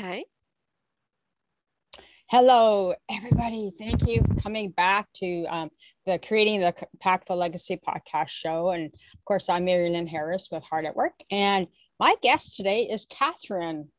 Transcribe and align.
Okay. 0.00 0.24
Hello, 2.30 2.94
everybody. 3.10 3.70
Thank 3.78 4.08
you 4.08 4.22
for 4.26 4.40
coming 4.40 4.70
back 4.70 5.06
to 5.16 5.44
um, 5.44 5.70
the 6.06 6.18
Creating 6.26 6.60
the 6.60 6.74
Impactful 6.96 7.36
Legacy 7.36 7.78
podcast 7.86 8.30
show. 8.30 8.70
And 8.70 8.86
of 8.86 9.24
course, 9.26 9.50
I'm 9.50 9.66
Mary 9.66 9.90
Lynn 9.90 10.06
Harris 10.06 10.48
with 10.50 10.62
Hard 10.62 10.86
at 10.86 10.96
Work. 10.96 11.12
And 11.30 11.66
my 11.98 12.14
guest 12.22 12.56
today 12.56 12.84
is 12.84 13.04
Catherine 13.10 13.90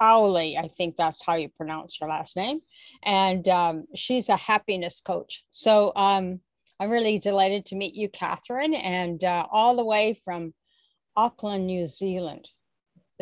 Owley. 0.00 0.56
I 0.56 0.68
think 0.68 0.96
that's 0.96 1.22
how 1.22 1.34
you 1.34 1.50
pronounce 1.50 1.98
her 2.00 2.06
last 2.06 2.34
name. 2.34 2.60
And 3.02 3.46
um, 3.50 3.84
she's 3.94 4.30
a 4.30 4.36
happiness 4.36 5.02
coach. 5.04 5.44
So 5.50 5.92
um, 5.94 6.40
I'm 6.80 6.88
really 6.88 7.18
delighted 7.18 7.66
to 7.66 7.76
meet 7.76 7.94
you, 7.94 8.08
Catherine, 8.08 8.72
and 8.72 9.22
uh, 9.22 9.46
all 9.52 9.76
the 9.76 9.84
way 9.84 10.18
from 10.24 10.54
Auckland, 11.14 11.66
New 11.66 11.86
Zealand. 11.86 12.48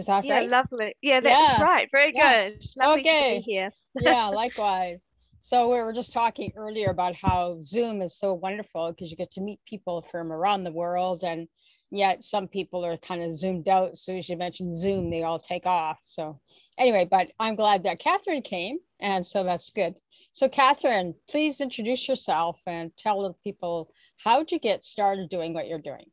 Is 0.00 0.06
that 0.06 0.24
yeah, 0.24 0.40
right? 0.40 0.50
lovely. 0.50 0.96
Yeah, 1.02 1.20
that's 1.20 1.58
Yeah. 1.58 1.60
right. 1.60 1.88
Very 1.92 2.12
Yeah. 2.12 2.34
good. 2.52 2.66
Lovely 2.76 3.02
Okay. 3.02 3.18
to 3.18 3.24
be 3.28 3.40
here. 3.40 3.70
yeah, 4.00 4.28
likewise. 4.28 5.00
So 5.42 5.70
we 5.72 5.80
were 5.82 5.92
just 5.95 6.12
talking 6.12 6.52
earlier 6.56 6.91
about 6.91 7.16
how 7.16 7.60
Zoom 7.62 8.02
is 8.02 8.18
so 8.18 8.34
wonderful 8.34 8.92
because 8.92 9.10
you 9.10 9.16
get 9.18 9.32
to 9.32 9.42
meet 9.42 9.60
people 9.68 10.06
from 10.10 10.32
around 10.32 10.64
the 10.64 10.72
world, 10.72 11.24
and 11.24 11.48
yet 11.91 12.24
some 12.24 12.48
people 12.48 12.84
are 12.86 12.98
kind 12.98 13.22
of 13.22 13.32
zoomed 13.36 13.68
out. 13.68 13.98
So 13.98 14.14
as 14.14 14.28
you 14.28 14.36
mentioned 14.38 14.77
Zoom, 14.77 15.10
they 15.10 15.22
all 15.24 15.41
take 15.41 15.66
off. 15.66 15.98
So 16.06 16.41
anyway, 16.78 17.08
but 17.10 17.30
I'm 17.41 17.56
glad 17.56 17.84
that 17.84 18.00
Catherine 18.00 18.42
came, 18.42 18.78
and 19.00 19.27
so 19.27 19.44
that's 19.44 19.70
good. 19.70 19.96
So 20.34 20.48
Catherine, 20.48 21.14
please 21.30 21.60
introduce 21.60 22.08
yourself 22.08 22.60
and 22.66 22.96
tell 22.98 23.22
the 23.22 23.34
people 23.44 23.92
how'd 24.24 24.52
you 24.52 24.60
get 24.60 24.84
started 24.84 25.30
doing 25.30 25.55
what 25.55 25.69
you're 25.69 25.80
doing. 25.80 26.06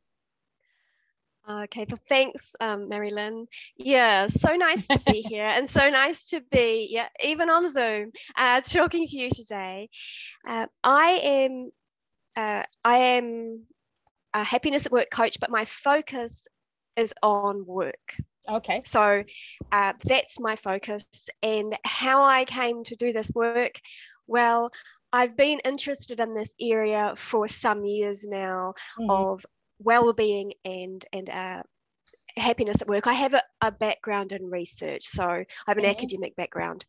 Okay, 1.48 1.86
so 1.88 1.96
thanks, 2.08 2.52
um, 2.60 2.88
Mary 2.88 3.10
Lynn. 3.10 3.46
Yeah, 3.78 4.26
so 4.28 4.54
nice 4.54 4.88
to 4.88 5.00
be 5.00 5.22
here 5.22 5.46
and 5.46 5.68
so 5.68 5.88
nice 5.88 6.26
to 6.28 6.40
be, 6.50 6.88
yeah, 6.90 7.08
even 7.24 7.48
on 7.50 7.68
Zoom, 7.68 8.12
uh, 8.36 8.60
talking 8.64 9.06
to 9.06 9.18
you 9.18 9.30
today. 9.30 9.88
Uh, 10.46 10.66
I 10.84 11.20
am, 11.22 11.70
uh, 12.36 12.62
I 12.84 12.96
am 12.96 13.64
a 14.34 14.44
happiness 14.44 14.86
at 14.86 14.92
work 14.92 15.10
coach, 15.10 15.38
but 15.40 15.50
my 15.50 15.64
focus 15.64 16.46
is 16.96 17.14
on 17.22 17.64
work. 17.66 18.16
Okay. 18.48 18.82
So 18.84 19.24
uh, 19.72 19.92
that's 20.04 20.40
my 20.40 20.56
focus. 20.56 21.28
And 21.42 21.76
how 21.84 22.22
I 22.22 22.44
came 22.44 22.84
to 22.84 22.96
do 22.96 23.12
this 23.12 23.30
work, 23.34 23.72
well, 24.26 24.70
I've 25.12 25.36
been 25.36 25.60
interested 25.64 26.20
in 26.20 26.34
this 26.34 26.54
area 26.60 27.14
for 27.16 27.48
some 27.48 27.84
years 27.84 28.24
now 28.26 28.74
Mhm. 28.98 29.08
of 29.08 29.44
well-being 29.78 30.52
and 30.64 31.04
and 31.12 31.30
uh, 31.30 31.62
happiness 32.36 32.80
at 32.82 32.88
work. 32.88 33.06
I 33.06 33.14
have 33.14 33.34
a, 33.34 33.42
a 33.60 33.72
background 33.72 34.32
in 34.32 34.50
research, 34.50 35.04
so 35.04 35.24
I 35.24 35.46
have 35.66 35.78
an 35.78 35.84
Mhm. 35.84 35.86
academic 35.86 36.36
background. 36.36 36.84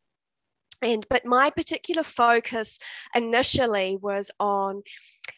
And 0.81 1.05
but 1.09 1.25
my 1.25 1.49
particular 1.49 2.03
focus 2.03 2.79
initially 3.15 3.97
was 4.01 4.31
on 4.39 4.81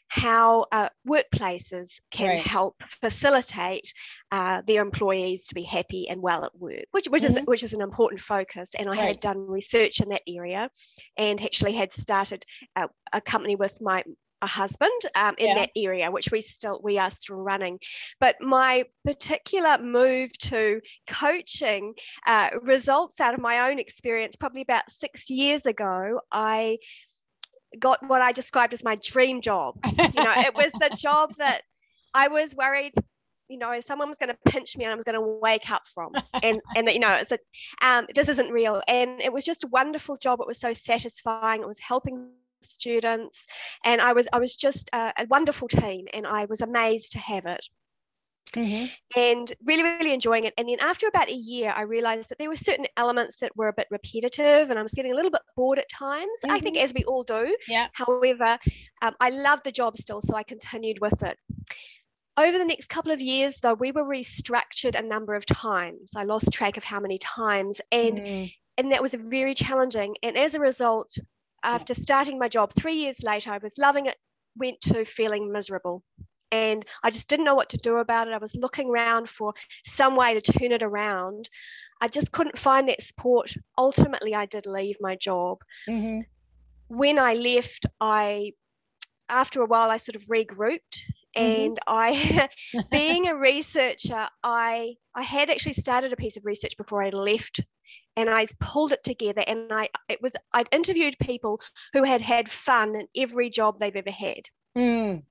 how 0.08 0.66
uh, 0.72 0.90
workplaces 1.08 2.00
can 2.12 2.36
Right. 2.36 2.38
help 2.38 2.76
facilitate 2.90 3.94
uh, 4.32 4.62
their 4.68 4.82
employees 4.82 5.46
to 5.48 5.56
be 5.56 5.64
happy 5.64 6.08
and 6.10 6.22
well 6.22 6.46
at 6.46 6.58
work, 6.60 6.86
which 6.92 7.08
which 7.08 7.24
is 7.24 7.38
Mhm. 7.38 7.46
which 7.46 7.64
is 7.64 7.74
an 7.74 7.82
important 7.82 8.22
focus. 8.22 8.76
And 8.76 8.90
I 8.90 8.96
Right. 8.96 9.18
had 9.18 9.20
done 9.20 9.40
research 9.40 10.00
in 10.00 10.10
that 10.10 10.18
area, 10.22 10.70
and 11.12 11.36
actually 11.42 11.74
had 11.74 11.92
started 11.92 12.46
a, 12.76 12.90
a 13.14 13.22
company 13.22 13.56
with 13.56 13.78
my 13.82 14.04
a 14.42 14.48
husband 14.48 15.02
um, 15.16 15.36
in 15.38 15.50
Yeah. 15.50 15.56
that 15.56 15.70
area, 15.76 16.10
which 16.12 16.32
we 16.32 16.42
still 16.42 16.80
we 16.84 16.98
are 16.98 17.12
still 17.12 17.38
running. 17.38 17.80
But 18.20 18.42
my 18.42 18.86
particular 19.06 19.78
move 19.78 20.38
to 20.40 20.82
coaching 21.08 21.94
uh, 22.28 22.50
results 22.62 23.20
out 23.20 23.34
of 23.34 23.40
my 23.40 23.70
own 23.70 23.80
experience. 23.80 24.36
Probably 24.36 24.62
about 24.62 24.90
six 24.90 25.30
years 25.30 25.66
ago, 25.66 26.20
I 26.32 26.80
got 27.80 28.00
what 28.08 28.22
I 28.22 28.32
described 28.32 28.74
as 28.74 28.84
my 28.84 28.96
dream 28.96 29.42
job. 29.42 29.76
You 29.86 30.24
know, 30.24 30.34
it 30.38 30.56
was 30.56 30.72
the 30.74 30.90
job 30.98 31.36
that 31.38 31.62
I 32.14 32.28
was 32.28 32.56
worried. 32.56 32.94
You 33.48 33.58
know, 33.58 33.80
someone 33.82 34.08
was 34.08 34.18
going 34.18 34.30
to 34.30 34.52
pinch 34.52 34.78
me 34.78 34.86
and 34.86 34.94
I 34.94 34.96
was 34.96 35.04
going 35.04 35.20
to 35.20 35.22
wake 35.42 35.70
up 35.70 35.84
from, 35.94 36.14
and 36.42 36.62
and 36.76 36.88
that 36.88 36.94
you 36.94 37.02
know, 37.02 37.14
it's 37.14 37.34
a, 37.34 37.40
um, 37.86 38.08
this 38.16 38.30
isn't 38.30 38.50
real. 38.50 38.82
And 38.88 39.22
it 39.22 39.34
was 39.34 39.44
just 39.44 39.66
a 39.66 39.68
wonderful 39.68 40.16
job. 40.16 40.40
It 40.40 40.48
was 40.48 40.60
so 40.60 40.72
satisfying. 40.74 41.62
It 41.62 41.68
was 41.68 41.80
helping 41.80 42.30
students, 42.64 43.46
and 43.86 44.02
I 44.02 44.14
was 44.14 44.28
I 44.34 44.40
was 44.40 44.56
just 44.56 44.90
a, 44.94 45.14
a 45.18 45.26
wonderful 45.30 45.68
team, 45.68 46.08
and 46.14 46.26
I 46.28 46.46
was 46.46 46.62
amazed 46.62 47.12
to 47.14 47.20
have 47.20 47.46
it 47.46 47.68
Mhm. 48.54 48.92
and 49.16 49.54
really, 49.64 49.84
really 49.84 50.14
enjoying 50.14 50.44
it. 50.44 50.54
And 50.58 50.68
then 50.68 50.80
after 50.82 51.08
about 51.08 51.30
a 51.30 51.34
year, 51.34 51.72
I 51.74 51.84
realized 51.84 52.30
that 52.30 52.38
there 52.38 52.50
were 52.50 52.56
certain 52.58 52.86
elements 52.98 53.38
that 53.38 53.56
were 53.56 53.70
a 53.70 53.74
bit 53.74 53.88
repetitive 53.90 54.70
and 54.70 54.78
I 54.78 54.82
was 54.82 54.92
getting 54.92 55.14
a 55.14 55.16
little 55.16 55.32
bit 55.32 55.44
bored 55.56 55.80
at 55.80 55.88
times. 55.88 56.38
I 56.50 56.60
think, 56.60 56.78
as 56.78 56.94
we 56.94 57.06
all 57.06 57.24
do. 57.24 57.56
Yeah. 57.70 57.88
However, 57.94 58.58
um, 59.02 59.16
I 59.22 59.30
loved 59.30 59.64
the 59.64 59.72
job 59.72 59.96
still, 59.96 60.20
so 60.20 60.36
I 60.36 60.44
continued 60.44 61.00
with 61.00 61.24
it. 61.24 61.38
Over 62.36 62.58
the 62.58 62.66
next 62.66 62.90
couple 62.90 63.12
of 63.12 63.22
years, 63.22 63.60
though, 63.62 63.76
we 63.76 63.94
were 63.94 64.04
restructured 64.04 65.00
a 65.00 65.02
number 65.02 65.34
of 65.34 65.46
times. 65.46 66.12
I 66.18 66.24
lost 66.24 66.52
track 66.52 66.76
of 66.76 66.84
how 66.84 67.00
many 67.00 67.20
times, 67.20 67.80
and 67.92 68.18
Mm. 68.20 68.54
and 68.78 68.92
that 68.92 69.02
was 69.02 69.14
very 69.14 69.54
challenging. 69.54 70.16
And 70.24 70.38
as 70.38 70.56
a 70.56 70.60
result, 70.60 71.18
after 71.64 71.94
starting 71.94 72.40
my 72.40 72.48
job 72.48 72.74
three 72.74 72.96
years 72.96 73.24
later, 73.24 73.52
I 73.52 73.58
was 73.60 73.78
loving 73.78 74.06
it, 74.08 74.18
went 74.56 74.82
to 74.82 75.06
feeling 75.06 75.52
miserable. 75.52 76.04
And 76.52 76.86
I 77.04 77.12
just 77.12 77.30
didn't 77.30 77.46
know 77.46 77.56
what 77.56 77.70
to 77.70 77.78
do 77.78 77.98
about 77.98 78.28
it. 78.28 78.34
I 78.34 78.38
was 78.38 78.56
looking 78.56 78.90
around 78.90 79.30
for 79.30 79.54
some 79.86 80.16
way 80.16 80.38
to 80.38 80.42
turn 80.42 80.74
it 80.74 80.84
around. 80.84 81.50
I 82.02 82.08
just 82.10 82.32
couldn't 82.34 82.58
find 82.58 82.90
that 82.90 83.02
support. 83.02 83.54
Ultimately, 83.78 84.36
I 84.36 84.46
did 84.48 84.66
leave 84.66 84.98
my 85.00 85.16
job. 85.16 85.60
Mhm. 85.88 86.26
When 86.90 87.18
I 87.20 87.36
left, 87.36 87.86
I, 88.02 88.54
after 89.30 89.62
a 89.62 89.66
while, 89.66 89.90
I 89.90 89.98
sort 89.98 90.16
of 90.18 90.24
regrouped. 90.24 91.00
Mhm. 91.38 91.66
And 91.68 91.80
I, 91.88 92.50
being 92.92 93.28
a 93.28 93.36
researcher, 93.36 94.28
I 94.44 94.96
I 95.16 95.22
had 95.22 95.50
actually 95.50 95.74
started 95.74 96.12
a 96.12 96.18
piece 96.18 96.36
of 96.38 96.46
research 96.46 96.76
before 96.78 97.02
I 97.04 97.10
left 97.10 97.62
and 98.16 98.30
I 98.30 98.48
pulled 98.60 98.92
it 98.92 99.04
together 99.04 99.44
and 99.48 99.72
I 99.72 99.90
it 100.10 100.22
was 100.22 100.36
I'd 100.54 100.70
interviewed 100.72 101.16
people 101.20 101.62
who 101.94 102.04
had 102.04 102.22
had 102.22 102.50
fun 102.50 102.96
in 102.96 103.08
every 103.18 103.50
job 103.50 103.80
they've 103.80 103.96
ever 103.96 104.12
had. 104.12 104.50
Mm. 104.76 105.24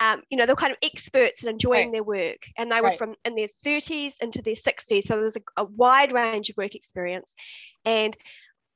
Um, 0.00 0.22
you 0.30 0.36
know, 0.36 0.46
they're 0.46 0.56
kind 0.56 0.72
of 0.72 0.78
experts 0.82 1.42
in 1.42 1.48
enjoying 1.50 1.90
Right. 1.90 1.92
their 1.92 2.02
work, 2.02 2.46
and 2.56 2.70
they 2.70 2.80
were 2.80 2.90
Right. 2.90 2.98
from 2.98 3.14
in 3.24 3.34
their 3.34 3.48
30s 3.48 4.18
into 4.20 4.42
their 4.42 4.54
60s. 4.54 5.06
So 5.06 5.20
there's 5.20 5.36
a, 5.36 5.42
a 5.56 5.64
wide 5.64 6.12
range 6.12 6.50
of 6.50 6.56
work 6.56 6.74
experience, 6.74 7.34
and 7.84 8.16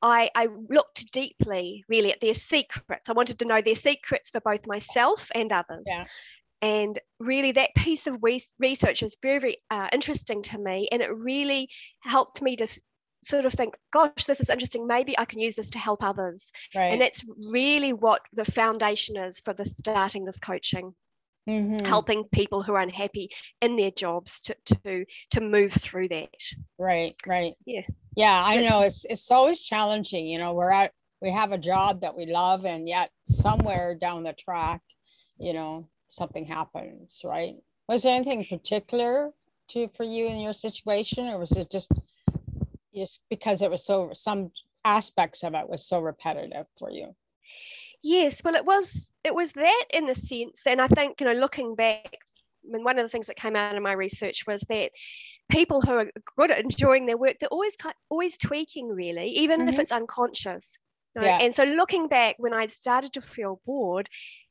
I, 0.02 0.30
I 0.34 0.48
looked 0.70 1.12
deeply, 1.12 1.84
really, 1.88 2.12
at 2.12 2.20
their 2.20 2.34
secrets. 2.34 3.08
I 3.10 3.12
wanted 3.14 3.38
to 3.40 3.46
know 3.46 3.60
their 3.62 3.76
secrets 3.76 4.30
for 4.30 4.40
both 4.40 4.66
myself 4.66 5.30
and 5.34 5.52
others. 5.52 5.86
Yeah. 5.86 6.06
And 6.62 7.00
really, 7.20 7.52
that 7.52 7.74
piece 7.76 8.06
of 8.06 8.22
research 8.22 9.02
was 9.02 9.16
very, 9.22 9.38
very 9.40 9.56
uh, 9.70 9.88
interesting 9.92 10.42
to 10.44 10.58
me, 10.58 10.88
and 10.92 11.02
it 11.02 11.10
really 11.14 11.68
helped 12.00 12.42
me 12.42 12.56
to 12.56 12.66
sort 13.22 13.46
of 13.46 13.52
think, 13.52 13.76
"Gosh, 13.92 14.24
this 14.26 14.40
is 14.40 14.50
interesting. 14.50 14.86
Maybe 14.86 15.18
I 15.18 15.24
can 15.24 15.40
use 15.40 15.56
this 15.56 15.70
to 15.72 15.78
help 15.78 16.02
others." 16.02 16.50
Right. 16.74 16.92
And 16.92 17.00
that's 17.00 17.24
really 17.36 17.92
what 17.92 18.22
the 18.32 18.44
foundation 18.44 19.16
is 19.16 19.40
for 19.40 19.54
the 19.54 19.64
starting 19.64 20.24
this 20.24 20.38
coaching 20.40 20.94
Mhm. 21.46 21.86
helping 21.86 22.24
people 22.28 22.62
who 22.62 22.74
are 22.74 22.80
unhappy 22.80 23.30
in 23.60 23.76
their 23.76 23.90
jobs 23.90 24.40
to 24.42 24.56
to 24.66 25.04
to 25.30 25.40
move 25.40 25.72
through 25.72 26.08
that 26.08 26.34
Right, 26.78 27.14
right. 27.26 27.54
Yeah. 27.66 27.82
Yeah, 28.16 28.42
I 28.44 28.60
know 28.60 28.80
it's 28.80 29.04
it's 29.04 29.30
always 29.30 29.62
challenging. 29.62 30.26
You 30.26 30.38
know, 30.38 30.54
we're 30.54 30.70
at 30.72 30.92
we 31.20 31.30
have 31.30 31.52
a 31.52 31.58
job 31.58 32.00
that 32.00 32.16
we 32.16 32.26
love, 32.26 32.64
and 32.64 32.88
yet 32.88 33.10
somewhere 33.28 33.94
down 33.94 34.24
the 34.24 34.32
track, 34.32 34.82
you 35.38 35.52
know, 35.52 35.88
something 36.08 36.44
happens, 36.46 37.20
right? 37.24 37.56
Was 37.88 38.02
there 38.02 38.14
anything 38.16 38.44
particular 38.46 39.32
to 39.68 39.88
for 39.96 40.04
you 40.04 40.26
in 40.26 40.38
your 40.38 40.52
situation, 40.54 41.28
or 41.28 41.38
was 41.38 41.52
it 41.52 41.70
just 41.70 41.90
just 42.94 43.20
because 43.30 43.62
it 43.62 43.70
was 43.70 43.84
so 43.84 44.10
some 44.12 44.50
aspects 44.84 45.42
of 45.44 45.54
it 45.54 45.68
was 45.68 45.86
so 45.86 46.00
repetitive 46.00 46.66
for 46.78 46.90
you? 46.90 47.14
yes 48.02 48.42
well 48.44 48.54
it 48.54 48.64
was 48.64 49.12
it 49.24 49.34
was 49.34 49.52
that 49.52 49.84
in 49.92 50.06
the 50.06 50.14
sense 50.14 50.66
and 50.66 50.80
i 50.80 50.88
think 50.88 51.20
you 51.20 51.26
know 51.26 51.32
looking 51.34 51.74
back 51.74 52.16
I 52.62 52.72
mean, 52.76 52.84
one 52.84 52.98
of 52.98 53.04
the 53.04 53.08
things 53.08 53.26
that 53.28 53.36
came 53.36 53.56
out 53.56 53.74
of 53.74 53.82
my 53.82 53.92
research 53.92 54.46
was 54.46 54.60
that 54.68 54.92
people 55.50 55.80
who 55.80 55.92
are 55.92 56.10
good 56.36 56.50
at 56.50 56.62
enjoying 56.62 57.06
their 57.06 57.16
work, 57.16 57.36
they're 57.40 57.48
always 57.48 57.74
always 58.10 58.36
tweaking, 58.36 58.88
really, 58.88 59.28
even 59.30 59.66
if 59.66 59.76
Mhm. 59.76 59.78
it's 59.78 59.92
unconscious. 59.92 60.78
you 61.14 61.22
know. 61.22 61.26
Yeah. 61.26 61.38
And 61.40 61.54
so, 61.54 61.64
looking 61.64 62.06
back, 62.06 62.36
when 62.38 62.52
I 62.52 62.66
started 62.66 63.14
to 63.14 63.22
feel 63.22 63.62
bored, 63.64 64.10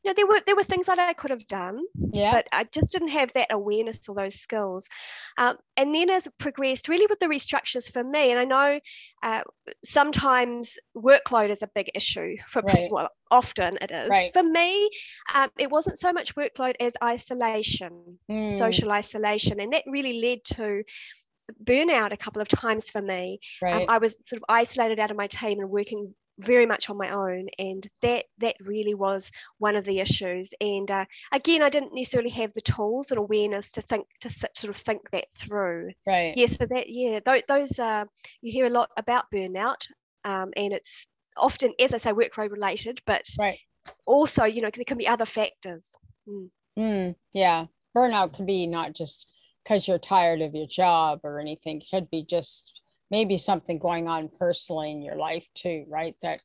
know, 0.09 0.15
there 0.25 0.27
were 0.27 0.41
there 0.47 0.57
were 0.57 0.73
things 0.73 0.87
that 0.87 1.07
I 1.07 1.13
could 1.13 1.31
have 1.31 1.47
done, 1.47 1.83
Yeah. 2.13 2.37
but 2.37 2.47
I 2.53 2.65
just 2.73 2.93
didn't 2.93 3.09
have 3.09 3.33
that 3.33 3.51
awareness 3.51 4.07
or 4.09 4.15
those 4.15 4.35
skills. 4.35 4.89
Um, 5.37 5.57
and 5.77 5.93
then 5.95 6.09
as 6.09 6.27
it 6.27 6.33
progressed, 6.39 6.89
really 6.89 7.07
with 7.09 7.19
the 7.19 7.27
restructures 7.27 7.91
for 7.91 8.03
me, 8.03 8.31
and 8.31 8.39
I 8.39 8.45
know 8.45 8.79
uh, 9.23 9.43
sometimes 9.83 10.77
workload 10.95 11.49
is 11.49 11.63
a 11.63 11.69
big 11.75 11.89
issue 11.95 12.37
for 12.47 12.61
Right. 12.61 12.91
people. 12.91 12.95
Well, 12.97 13.09
often 13.31 13.77
it 13.81 13.91
is. 13.91 14.09
Right. 14.09 14.33
For 14.33 14.43
me, 14.43 14.89
um, 15.33 15.49
it 15.57 15.71
wasn't 15.71 15.99
so 15.99 16.13
much 16.13 16.35
workload 16.35 16.75
as 16.79 16.93
isolation, 17.03 18.19
Mm, 18.29 18.47
social 18.47 18.91
isolation, 18.91 19.59
and 19.59 19.73
that 19.73 19.83
really 19.87 20.21
led 20.21 20.43
to 20.55 20.83
burnout 21.63 22.13
a 22.13 22.17
couple 22.17 22.41
of 22.41 22.47
times 22.47 22.89
for 22.89 23.01
me. 23.01 23.39
Um, 23.63 23.85
I 23.89 23.97
was 23.97 24.17
sort 24.27 24.41
of 24.41 24.45
isolated 24.49 24.99
out 24.99 25.11
of 25.11 25.17
my 25.17 25.27
team 25.27 25.59
and 25.59 25.69
working 25.69 26.13
very 26.39 26.65
much 26.65 26.89
on 26.89 26.97
my 26.97 27.09
own, 27.09 27.47
and 27.59 27.85
that 28.01 28.25
that 28.37 28.55
really 28.61 28.93
was 28.93 29.29
one 29.57 29.75
of 29.75 29.83
the 29.83 29.99
issues. 29.99 30.53
And 30.61 30.89
uh, 30.89 31.05
again, 31.33 31.61
I 31.61 31.69
didn't 31.69 31.93
necessarily 31.93 32.29
have 32.29 32.53
the 32.53 32.61
tools 32.61 33.11
and 33.11 33.17
awareness 33.17 33.71
to 33.73 33.81
think 33.81 34.07
to 34.21 34.29
sit, 34.29 34.57
sort 34.57 34.73
of 34.73 34.81
think 34.81 35.09
that 35.11 35.25
through. 35.33 35.91
right. 36.07 36.33
Yeah, 36.37 36.45
so 36.45 36.65
that 36.65 36.85
yeah, 36.87 37.19
those, 37.25 37.41
those 37.47 37.77
uh, 37.79 38.05
you 38.41 38.53
hear 38.53 38.65
a 38.65 38.69
lot 38.69 38.89
about 38.95 39.29
burnout, 39.33 39.85
um, 40.23 40.51
and 40.55 40.71
it's 40.71 41.07
often, 41.35 41.73
as 41.79 41.93
I 41.93 41.97
say, 41.97 42.11
workload 42.11 42.51
related, 42.51 43.01
but 43.05 43.25
Right. 43.37 43.59
also 44.05 44.45
you 44.45 44.61
know 44.61 44.69
there 44.73 44.85
can 44.85 44.97
be 44.97 45.07
other 45.07 45.25
factors. 45.25 45.91
Mm, 46.77 47.15
yeah. 47.33 47.65
Burnout 47.95 48.33
could 48.35 48.45
be 48.45 48.67
not 48.67 48.93
just 48.93 49.27
because 49.69 49.87
you're 49.87 49.99
tired 49.99 50.41
of 50.41 50.55
your 50.55 50.67
job 50.67 51.21
or 51.23 51.39
anything. 51.39 51.81
It 51.81 51.95
could 51.95 52.11
be 52.11 52.25
just 52.29 52.81
maybe 53.11 53.37
something 53.37 53.79
going 53.79 54.07
on 54.07 54.29
personally 54.39 54.91
in 54.91 55.01
your 55.03 55.17
life 55.17 55.47
too, 55.55 55.85
right? 55.89 56.15
That 56.23 56.41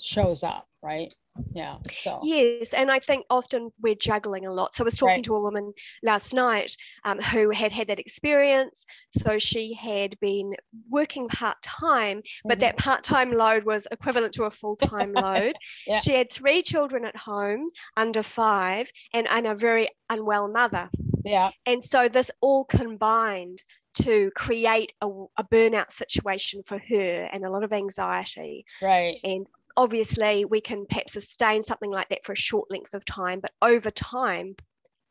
shows 0.00 0.44
up, 0.44 0.68
right? 0.82 1.14
Yeah. 1.54 1.78
So 1.94 2.32
Yes, 2.32 2.74
and 2.74 2.90
I 2.90 3.00
think 3.00 3.26
often 3.30 3.72
we're 3.80 3.94
juggling 3.94 4.46
a 4.46 4.52
lot. 4.52 4.74
So 4.74 4.84
I 4.84 4.86
was 4.86 4.98
talking 4.98 5.22
Right. 5.22 5.24
to 5.24 5.36
a 5.36 5.40
woman 5.40 5.72
last 6.02 6.34
night 6.34 6.76
um, 7.04 7.18
who 7.20 7.50
had 7.50 7.72
had 7.72 7.88
that 7.88 8.00
experience. 8.00 8.84
So 9.10 9.38
she 9.38 9.74
had 9.74 10.18
been 10.20 10.54
working 10.90 11.28
part 11.28 11.62
time, 11.62 12.22
but 12.48 12.58
Mhm. 12.58 12.60
that 12.60 12.78
part 12.78 13.04
time 13.04 13.32
load 13.32 13.64
was 13.64 13.86
equivalent 13.90 14.34
to 14.34 14.44
a 14.44 14.50
full 14.50 14.76
time 14.76 15.12
load. 15.14 15.58
Yeah. 15.86 16.02
She 16.02 16.12
had 16.14 16.32
three 16.32 16.62
children 16.62 17.04
at 17.04 17.16
home, 17.16 17.70
under 17.96 18.22
five, 18.22 18.90
and, 19.14 19.28
and 19.28 19.46
a 19.46 19.54
very 19.54 19.88
unwell 20.10 20.48
mother. 20.50 20.90
Yeah, 21.26 21.50
And 21.66 21.84
so 21.84 22.08
this 22.08 22.30
all 22.40 22.64
combined 22.64 23.62
to 23.94 24.30
create 24.36 24.92
a, 25.00 25.08
a 25.38 25.44
burnout 25.44 25.90
situation 25.90 26.62
for 26.62 26.78
her 26.78 27.28
and 27.32 27.44
a 27.44 27.50
lot 27.50 27.64
of 27.64 27.72
anxiety. 27.72 28.64
right. 28.80 29.16
And 29.24 29.46
obviously, 29.76 30.44
we 30.44 30.60
can 30.60 30.86
perhaps 30.86 31.14
sustain 31.14 31.62
something 31.62 31.90
like 31.90 32.08
that 32.10 32.24
for 32.24 32.32
a 32.32 32.36
short 32.36 32.70
length 32.70 32.94
of 32.94 33.04
time, 33.04 33.40
but 33.40 33.52
over 33.62 33.90
time, 33.90 34.54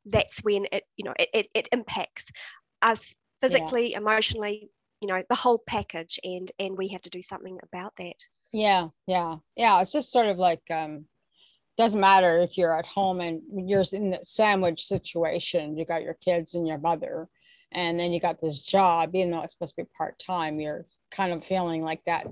that's 0.06 0.44
when 0.44 0.68
it, 0.72 0.84
you 0.96 1.04
know, 1.06 1.14
it, 1.20 1.30
it, 1.34 1.48
it 1.54 1.70
impacts 1.72 2.30
us 2.82 3.16
physically, 3.40 3.94
emotionally, 3.94 4.70
you 5.02 5.08
know, 5.08 5.24
the 5.30 5.36
whole 5.36 5.60
package, 5.68 6.20
and 6.24 6.52
and 6.60 6.78
we 6.78 6.88
have 6.90 7.02
to 7.02 7.10
do 7.10 7.22
something 7.22 7.60
about 7.64 7.94
that. 7.98 8.16
Yeah, 8.52 8.90
yeah, 9.08 9.38
yeah. 9.56 9.82
It's 9.82 9.92
just 9.92 10.12
sort 10.12 10.28
of 10.28 10.38
like 10.38 10.64
um 10.70 11.06
doesn't 11.78 12.00
matter 12.00 12.40
if 12.40 12.58
you're 12.58 12.78
at 12.78 12.86
home 12.86 13.22
and 13.22 13.42
you're 13.70 13.84
in 13.92 14.12
that 14.12 14.28
sandwich 14.28 14.86
situation, 14.86 15.78
you 15.78 15.86
got 15.86 16.04
your 16.04 16.16
kids 16.16 16.56
and 16.56 16.68
your 16.68 16.78
mother, 16.78 17.28
and 17.72 18.00
then 18.00 18.12
you 18.12 18.20
got 18.20 18.42
this 18.42 18.62
job, 18.62 19.16
even 19.16 19.32
though 19.32 19.42
it's 19.42 19.54
supposed 19.54 19.76
to 19.76 19.84
be 19.84 19.90
part-time, 19.98 20.60
you're 20.60 20.86
kind 21.12 21.34
of 21.34 21.44
feeling 21.44 21.82
like 21.82 22.02
that, 22.06 22.28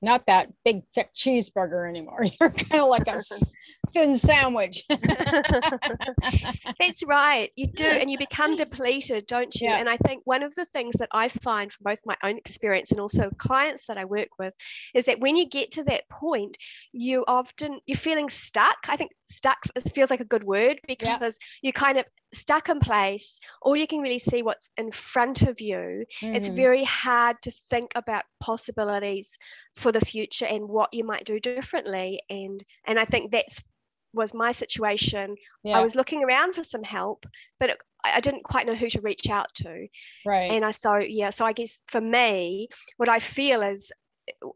not 0.00 0.26
that 0.26 0.48
big 0.64 0.82
thick 0.94 1.10
cheeseburger 1.14 1.88
anymore. 1.88 2.24
You're 2.40 2.50
kind 2.50 2.82
of 2.82 2.88
like 2.88 3.06
a 3.06 3.20
thin 3.92 4.16
sandwich. 4.16 4.84
That's 6.78 7.02
right. 7.04 7.50
You 7.56 7.66
do, 7.66 7.84
and 7.84 8.10
you 8.10 8.18
become 8.18 8.56
depleted, 8.62 9.26
don't 9.26 9.54
you? 9.60 9.68
Yeah. 9.68 9.76
And 9.78 9.88
I 9.88 9.96
think 9.98 10.22
one 10.24 10.42
of 10.42 10.54
the 10.54 10.64
things 10.66 10.96
that 10.98 11.08
I 11.12 11.28
find 11.28 11.72
from 11.72 11.84
both 11.84 12.00
my 12.04 12.16
own 12.22 12.38
experience 12.38 12.90
and 12.90 13.00
also 13.00 13.30
clients 13.38 13.86
that 13.86 13.98
I 13.98 14.04
work 14.04 14.28
with 14.38 14.54
is 14.94 15.06
that 15.06 15.20
when 15.20 15.36
you 15.36 15.48
get 15.48 15.72
to 15.72 15.84
that 15.84 16.08
point, 16.08 16.56
you 16.92 17.24
often 17.26 17.80
you're 17.86 17.96
feeling 17.96 18.28
stuck. 18.28 18.78
I 18.88 18.96
think 18.96 19.12
stuck 19.26 19.58
feels 19.92 20.10
like 20.10 20.20
a 20.20 20.24
good 20.24 20.44
word 20.44 20.80
because 20.86 21.38
you're 21.62 21.72
kind 21.72 21.98
of 21.98 22.04
stuck 22.34 22.68
in 22.68 22.80
place. 22.80 23.38
All 23.62 23.76
you 23.76 23.86
can 23.86 24.00
really 24.00 24.18
see 24.18 24.42
what's 24.42 24.70
in 24.76 24.90
front 24.92 25.42
of 25.42 25.60
you. 25.60 26.04
It's 26.32 26.48
Mhm. 26.48 26.48
very 26.48 26.84
hard 26.84 27.42
to 27.42 27.50
think 27.50 27.92
about 27.94 28.24
possibilities 28.40 29.38
for 29.76 29.92
the 29.92 30.00
future 30.00 30.46
and 30.46 30.68
what 30.68 30.94
you 30.94 31.04
might 31.04 31.24
do 31.24 31.40
differently. 31.40 32.20
And 32.30 32.62
and 32.86 32.98
I 32.98 33.04
think 33.04 33.32
that's 33.32 33.62
was 34.12 34.34
my 34.34 34.52
situation 34.52 35.36
yeah, 35.62 35.74
I 35.74 35.80
was 35.80 35.94
looking 35.96 36.22
around 36.24 36.54
for 36.54 36.62
some 36.64 36.82
help, 36.84 37.26
but 37.58 37.70
it, 37.70 37.78
I 38.04 38.16
I 38.16 38.20
didn't 38.20 38.44
quite 38.44 38.66
know 38.66 38.74
who 38.74 38.88
to 38.90 39.00
reach 39.00 39.28
out 39.30 39.54
to. 39.56 39.88
right. 40.24 40.58
And 40.58 40.64
I 40.64 40.72
so 40.72 40.98
yeah, 40.98 41.30
so 41.30 41.46
I 41.46 41.52
guess 41.52 41.82
for 41.88 42.00
me, 42.00 42.68
what 42.98 43.08
I 43.08 43.18
feel 43.20 43.62
is 43.62 43.92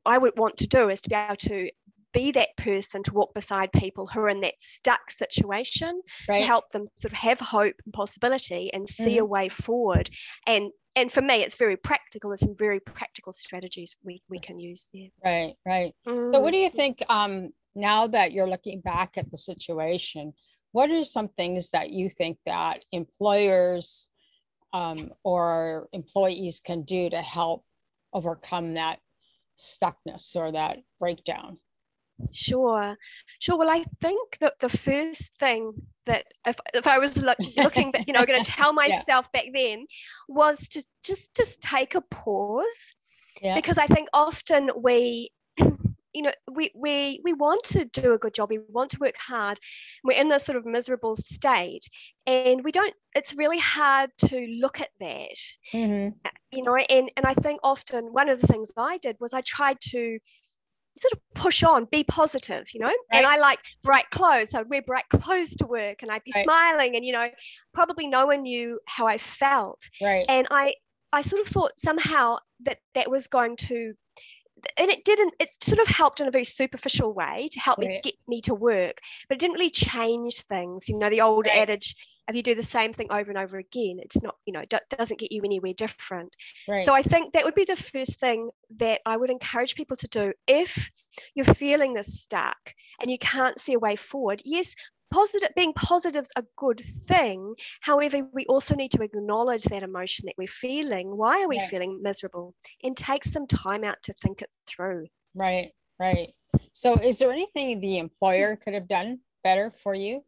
I 0.06 0.18
would 0.18 0.34
want 0.38 0.56
to 0.58 0.66
do 0.66 0.88
is 0.90 1.02
to 1.02 1.10
be 1.10 1.16
able 1.16 1.36
to 1.36 1.70
be 2.12 2.32
that 2.32 2.56
person 2.56 3.02
to 3.02 3.14
walk 3.14 3.34
beside 3.34 3.72
people 3.72 4.06
who 4.06 4.20
are 4.20 4.28
in 4.28 4.40
that 4.40 4.54
stuck 4.58 5.10
situation 5.10 6.00
right. 6.28 6.38
to 6.38 6.42
help 6.42 6.68
them 6.70 6.86
sort 7.00 7.12
of 7.12 7.18
have 7.18 7.40
hope 7.40 7.74
and 7.84 7.92
possibility 7.92 8.70
and 8.72 8.88
see 8.88 9.18
a 9.18 9.24
way 9.24 9.48
forward. 9.48 10.10
And 10.46 10.70
and 10.94 11.12
for 11.12 11.20
me, 11.20 11.42
it's 11.42 11.56
very 11.56 11.76
practical. 11.76 12.30
There's 12.30 12.40
some 12.40 12.56
very 12.56 12.80
practical 12.80 13.34
strategies 13.34 13.94
we, 14.02 14.22
we 14.30 14.38
can 14.38 14.58
use 14.58 14.86
there. 14.94 15.08
Right, 15.22 15.54
right. 15.66 15.94
So 16.06 16.12
Mm. 16.12 16.42
what 16.42 16.52
do 16.52 16.58
you 16.58 16.70
think 16.70 17.02
um 17.08 17.50
now 17.74 18.06
that 18.06 18.32
you're 18.32 18.48
looking 18.48 18.80
back 18.80 19.18
at 19.18 19.30
the 19.30 19.36
situation, 19.36 20.32
what 20.72 20.90
are 20.90 21.04
some 21.04 21.28
things 21.28 21.70
that 21.70 21.90
you 21.90 22.08
think 22.10 22.38
that 22.46 22.84
employers 22.92 24.08
um, 24.72 25.10
or 25.22 25.88
employees 25.92 26.60
can 26.64 26.82
do 26.82 27.08
to 27.10 27.20
help 27.22 27.64
overcome 28.12 28.74
that 28.74 28.98
stuckness 29.58 30.34
or 30.34 30.52
that 30.52 30.78
breakdown? 30.98 31.58
Sure, 32.32 32.96
sure. 33.40 33.58
Well, 33.58 33.70
I 33.70 33.82
think 33.82 34.38
that 34.40 34.58
the 34.60 34.68
first 34.68 35.34
thing 35.38 35.72
that 36.06 36.24
if, 36.46 36.58
if 36.74 36.86
I 36.86 36.98
was 36.98 37.22
look, 37.22 37.38
looking 37.56 37.90
back, 37.92 38.04
you 38.06 38.12
know, 38.12 38.24
going 38.24 38.42
to 38.42 38.50
tell 38.50 38.72
myself 38.72 39.30
back 39.32 39.46
then 39.54 39.86
was 40.28 40.68
to 40.70 40.84
just 41.04 41.34
just 41.36 41.60
take 41.62 41.94
a 41.94 42.00
pause 42.00 42.94
Yeah. 43.42 43.54
because 43.54 43.78
I 43.78 43.86
think 43.86 44.08
often 44.12 44.70
we, 44.82 45.30
you 45.58 46.22
know, 46.22 46.32
we 46.50 46.70
we 46.74 47.20
we 47.24 47.32
want 47.34 47.62
to 47.64 47.84
do 47.84 48.14
a 48.14 48.18
good 48.18 48.34
job. 48.34 48.50
We 48.50 48.58
want 48.58 48.90
to 48.92 48.98
work 49.00 49.16
hard. 49.18 49.58
We're 50.02 50.18
in 50.20 50.28
this 50.28 50.44
sort 50.44 50.56
of 50.56 50.64
miserable 50.66 51.16
state, 51.16 51.88
and 52.26 52.64
we 52.64 52.72
don't. 52.72 52.94
It's 53.14 53.34
really 53.36 53.58
hard 53.58 54.10
to 54.28 54.46
look 54.60 54.80
at 54.80 54.90
that 55.00 55.36
Mhm. 55.74 56.14
you 56.52 56.62
know 56.62 56.76
and 56.76 57.10
and 57.16 57.26
i 57.26 57.34
think 57.34 57.60
often 57.62 58.12
one 58.12 58.28
of 58.28 58.40
the 58.40 58.46
things 58.46 58.70
i 58.76 58.98
did 58.98 59.16
was 59.20 59.32
i 59.34 59.40
tried 59.42 59.78
to 59.80 60.18
sort 60.96 61.12
of 61.12 61.18
push 61.34 61.62
on 61.62 61.86
be 61.90 62.02
positive 62.04 62.64
you 62.72 62.80
know 62.80 62.92
and 63.12 63.26
i 63.26 63.36
like 63.36 63.58
bright 63.82 64.08
clothes 64.10 64.50
so 64.50 64.60
i'd 64.60 64.68
wear 64.70 64.82
bright 64.82 65.04
clothes 65.10 65.54
to 65.54 65.66
work 65.66 66.02
and 66.02 66.10
i'd 66.10 66.24
be 66.24 66.32
Right. 66.32 66.44
smiling 66.44 66.96
and 66.96 67.04
you 67.04 67.12
know 67.12 67.28
probably 67.74 68.06
no 68.06 68.26
one 68.26 68.42
knew 68.42 68.80
how 68.86 69.06
i 69.06 69.18
felt 69.18 69.80
Right. 70.00 70.24
and 70.28 70.46
i 70.50 70.74
i 71.12 71.22
sort 71.22 71.42
of 71.42 71.48
thought 71.48 71.72
somehow 71.78 72.36
that 72.60 72.78
that 72.94 73.10
was 73.10 73.26
going 73.26 73.56
to 73.56 73.92
and 74.78 74.90
it 74.90 75.04
didn't 75.04 75.34
it 75.38 75.50
sort 75.62 75.80
of 75.80 75.86
helped 75.86 76.20
in 76.20 76.28
a 76.28 76.30
very 76.30 76.44
superficial 76.44 77.12
way 77.12 77.48
to 77.52 77.60
help 77.60 77.78
me 77.78 77.88
to 77.88 78.00
get 78.02 78.14
me 78.26 78.40
to 78.40 78.54
work 78.54 79.00
but 79.28 79.36
it 79.36 79.40
didn't 79.40 79.54
really 79.54 79.70
change 79.70 80.40
things 80.42 80.88
you 80.88 80.98
know 80.98 81.10
the 81.10 81.20
old 81.20 81.46
Right. 81.46 81.58
adage 81.58 81.94
if 82.28 82.36
you 82.36 82.42
do 82.42 82.54
the 82.54 82.62
same 82.62 82.92
thing 82.92 83.06
over 83.10 83.30
and 83.30 83.38
over 83.38 83.58
again 83.58 83.98
it's 84.00 84.22
not 84.22 84.36
you 84.46 84.52
know 84.52 84.64
do- 84.68 84.78
doesn't 84.96 85.18
get 85.20 85.32
you 85.32 85.42
anywhere 85.44 85.72
different 85.74 86.34
Right. 86.68 86.82
so 86.82 86.92
I 86.94 87.02
think 87.02 87.32
that 87.32 87.44
would 87.44 87.54
be 87.54 87.64
the 87.64 87.76
first 87.76 88.18
thing 88.20 88.50
that 88.78 89.00
I 89.06 89.16
would 89.16 89.30
encourage 89.30 89.74
people 89.74 89.96
to 89.98 90.08
do 90.08 90.32
if 90.46 90.90
you're 91.34 91.44
feeling 91.46 91.94
this 91.94 92.22
stuck 92.22 92.58
and 93.00 93.10
you 93.10 93.18
can't 93.18 93.58
see 93.60 93.74
a 93.74 93.78
way 93.78 93.94
forward. 93.96 94.42
Yes, 94.44 94.74
positive 95.10 95.50
being 95.54 95.72
positive's 95.74 96.30
a 96.36 96.44
good 96.56 96.80
thing. 96.80 97.54
However, 97.80 98.28
we 98.32 98.44
also 98.46 98.74
need 98.74 98.90
to 98.92 99.02
acknowledge 99.02 99.64
that 99.64 99.82
emotion 99.82 100.26
that 100.26 100.34
we're 100.36 100.46
feeling. 100.48 101.16
Why 101.16 101.42
are 101.42 101.48
we 101.48 101.56
Yeah. 101.56 101.68
feeling 101.68 102.00
miserable? 102.02 102.54
And 102.82 102.96
take 102.96 103.24
some 103.24 103.46
time 103.46 103.84
out 103.84 104.02
to 104.04 104.12
think 104.14 104.42
it 104.42 104.50
through. 104.66 105.06
right. 105.34 105.72
Right. 105.98 106.34
So 106.72 106.94
is 106.94 107.16
there 107.18 107.30
anything 107.32 107.80
the 107.80 107.98
employer 107.98 108.56
could 108.56 108.74
have 108.74 108.88
done 108.88 109.20
better 109.44 109.72
for 109.82 109.94
you? 109.94 110.22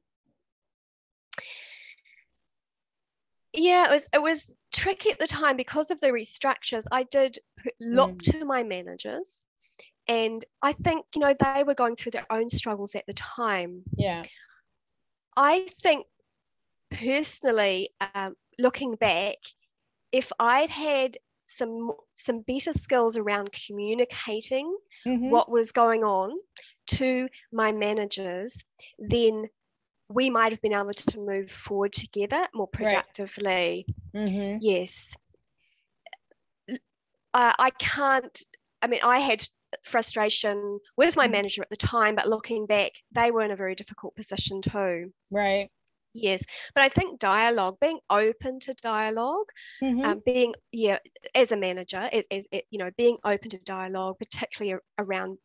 Yeah, 3.58 3.88
it 3.88 3.92
was 3.92 4.08
it 4.14 4.22
was 4.22 4.58
tricky 4.72 5.10
at 5.10 5.18
the 5.18 5.26
time 5.28 5.56
because 5.56 5.90
of 5.90 6.00
the 6.00 6.08
restructures. 6.08 6.86
I 6.92 7.04
did 7.04 7.38
look 7.80 8.18
Mm. 8.18 8.30
to 8.30 8.44
my 8.44 8.62
managers 8.64 9.42
and 10.08 10.44
I 10.62 10.72
think, 10.72 11.06
you 11.14 11.20
know, 11.20 11.34
they 11.38 11.64
were 11.64 11.74
going 11.74 11.96
through 11.96 12.12
their 12.12 12.26
own 12.30 12.50
struggles 12.50 12.94
at 12.96 13.06
the 13.06 13.14
time. 13.14 13.84
Yeah. 13.96 14.28
I 15.36 15.60
think 15.62 16.06
personally, 16.90 17.90
um, 18.00 18.36
looking 18.58 18.94
back, 18.96 19.36
if 20.12 20.32
I'd 20.38 20.70
had 20.70 21.18
some 21.46 21.92
some 22.14 22.40
better 22.40 22.72
skills 22.72 23.16
around 23.16 23.52
communicating 23.52 24.76
Mhm. 25.06 25.38
what 25.38 25.50
was 25.50 25.72
going 25.72 26.04
on 26.04 26.38
to 26.88 27.28
my 27.52 27.72
managers, 27.72 28.64
then 28.98 29.48
we 30.08 30.30
might 30.30 30.52
have 30.52 30.62
been 30.62 30.72
able 30.72 30.92
to 30.92 31.20
move 31.20 31.50
forward 31.50 31.92
together 31.92 32.48
more 32.54 32.68
productively. 32.68 33.86
Mhm. 34.14 34.58
Yes. 34.60 35.16
I 37.34 37.70
can't, 37.78 38.42
I 38.82 38.86
mean, 38.86 39.00
I 39.04 39.18
had 39.18 39.46
frustration 39.84 40.80
with 40.96 41.14
my 41.14 41.28
Mhm. 41.28 41.32
manager 41.32 41.62
at 41.62 41.68
the 41.68 41.76
time, 41.76 42.14
but 42.14 42.28
looking 42.28 42.66
back, 42.66 42.92
they 43.12 43.30
were 43.30 43.42
in 43.42 43.50
a 43.50 43.56
very 43.56 43.74
difficult 43.74 44.16
position 44.16 44.60
too. 44.62 45.12
Right. 45.30 45.70
Yes, 46.14 46.42
but 46.74 46.82
I 46.82 46.88
think 46.88 47.20
dialogue, 47.20 47.78
being 47.80 48.00
open 48.10 48.58
to 48.60 48.74
dialog 48.74 49.46
mm-hmm. 49.82 50.04
um, 50.04 50.22
being 50.24 50.54
yeah, 50.72 50.98
as 51.34 51.52
a 51.52 51.56
manager, 51.56 52.08
as, 52.12 52.24
as, 52.30 52.48
you 52.70 52.78
know, 52.78 52.90
being 52.96 53.18
open 53.24 53.50
to 53.50 53.58
dialogue, 53.58 54.18
particularly 54.18 54.80
around 54.98 55.38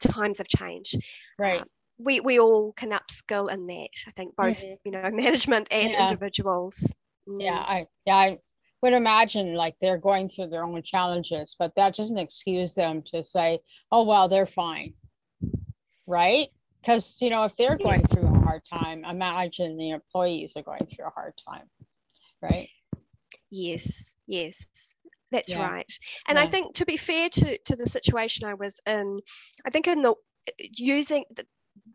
times 0.00 0.40
of 0.40 0.48
change. 0.48 0.96
Right. 1.38 1.60
Um, 1.60 1.68
we 1.98 2.20
we 2.20 2.38
all 2.38 2.72
can 2.72 2.90
upskill 2.90 3.52
in 3.52 3.66
that. 3.66 3.88
I 4.06 4.10
think 4.16 4.36
both 4.36 4.62
mm-hmm. 4.62 4.74
you 4.84 4.92
know 4.92 5.10
management 5.12 5.68
and 5.70 5.90
yeah. 5.90 6.08
individuals. 6.08 6.94
Mm. 7.28 7.42
Yeah, 7.42 7.58
I 7.58 7.86
yeah 8.06 8.16
I 8.16 8.38
would 8.82 8.92
imagine 8.92 9.54
like 9.54 9.76
they're 9.80 9.98
going 9.98 10.28
through 10.28 10.48
their 10.48 10.64
own 10.64 10.82
challenges, 10.82 11.56
but 11.58 11.74
that 11.76 11.96
doesn't 11.96 12.18
excuse 12.18 12.74
them 12.74 13.02
to 13.12 13.24
say, 13.24 13.60
"Oh 13.90 14.04
well, 14.04 14.28
they're 14.28 14.46
fine," 14.46 14.94
right? 16.06 16.48
Because 16.80 17.16
you 17.20 17.30
know 17.30 17.44
if 17.44 17.56
they're 17.56 17.78
going 17.78 18.06
through 18.06 18.26
a 18.26 18.34
hard 18.54 18.62
time. 18.72 19.04
Imagine 19.04 19.76
the 19.76 19.90
employees 19.90 20.52
are 20.56 20.62
going 20.62 20.86
through 20.86 21.06
a 21.06 21.10
hard 21.10 21.34
time, 21.48 21.68
right? 22.42 22.68
Yes, 23.50 24.14
yes. 24.26 24.94
That's 25.32 25.52
yeah. 25.52 25.68
right. 25.68 25.92
And 26.28 26.36
yeah. 26.36 26.44
I 26.44 26.46
think 26.46 26.74
to 26.76 26.86
be 26.86 26.96
fair 26.96 27.28
to, 27.28 27.58
to 27.58 27.76
the 27.76 27.86
situation 27.86 28.46
I 28.46 28.54
was 28.54 28.78
in, 28.86 29.20
I 29.66 29.70
think 29.70 29.88
in 29.88 30.02
the 30.02 30.14
using 30.58 31.24
the, 31.34 31.44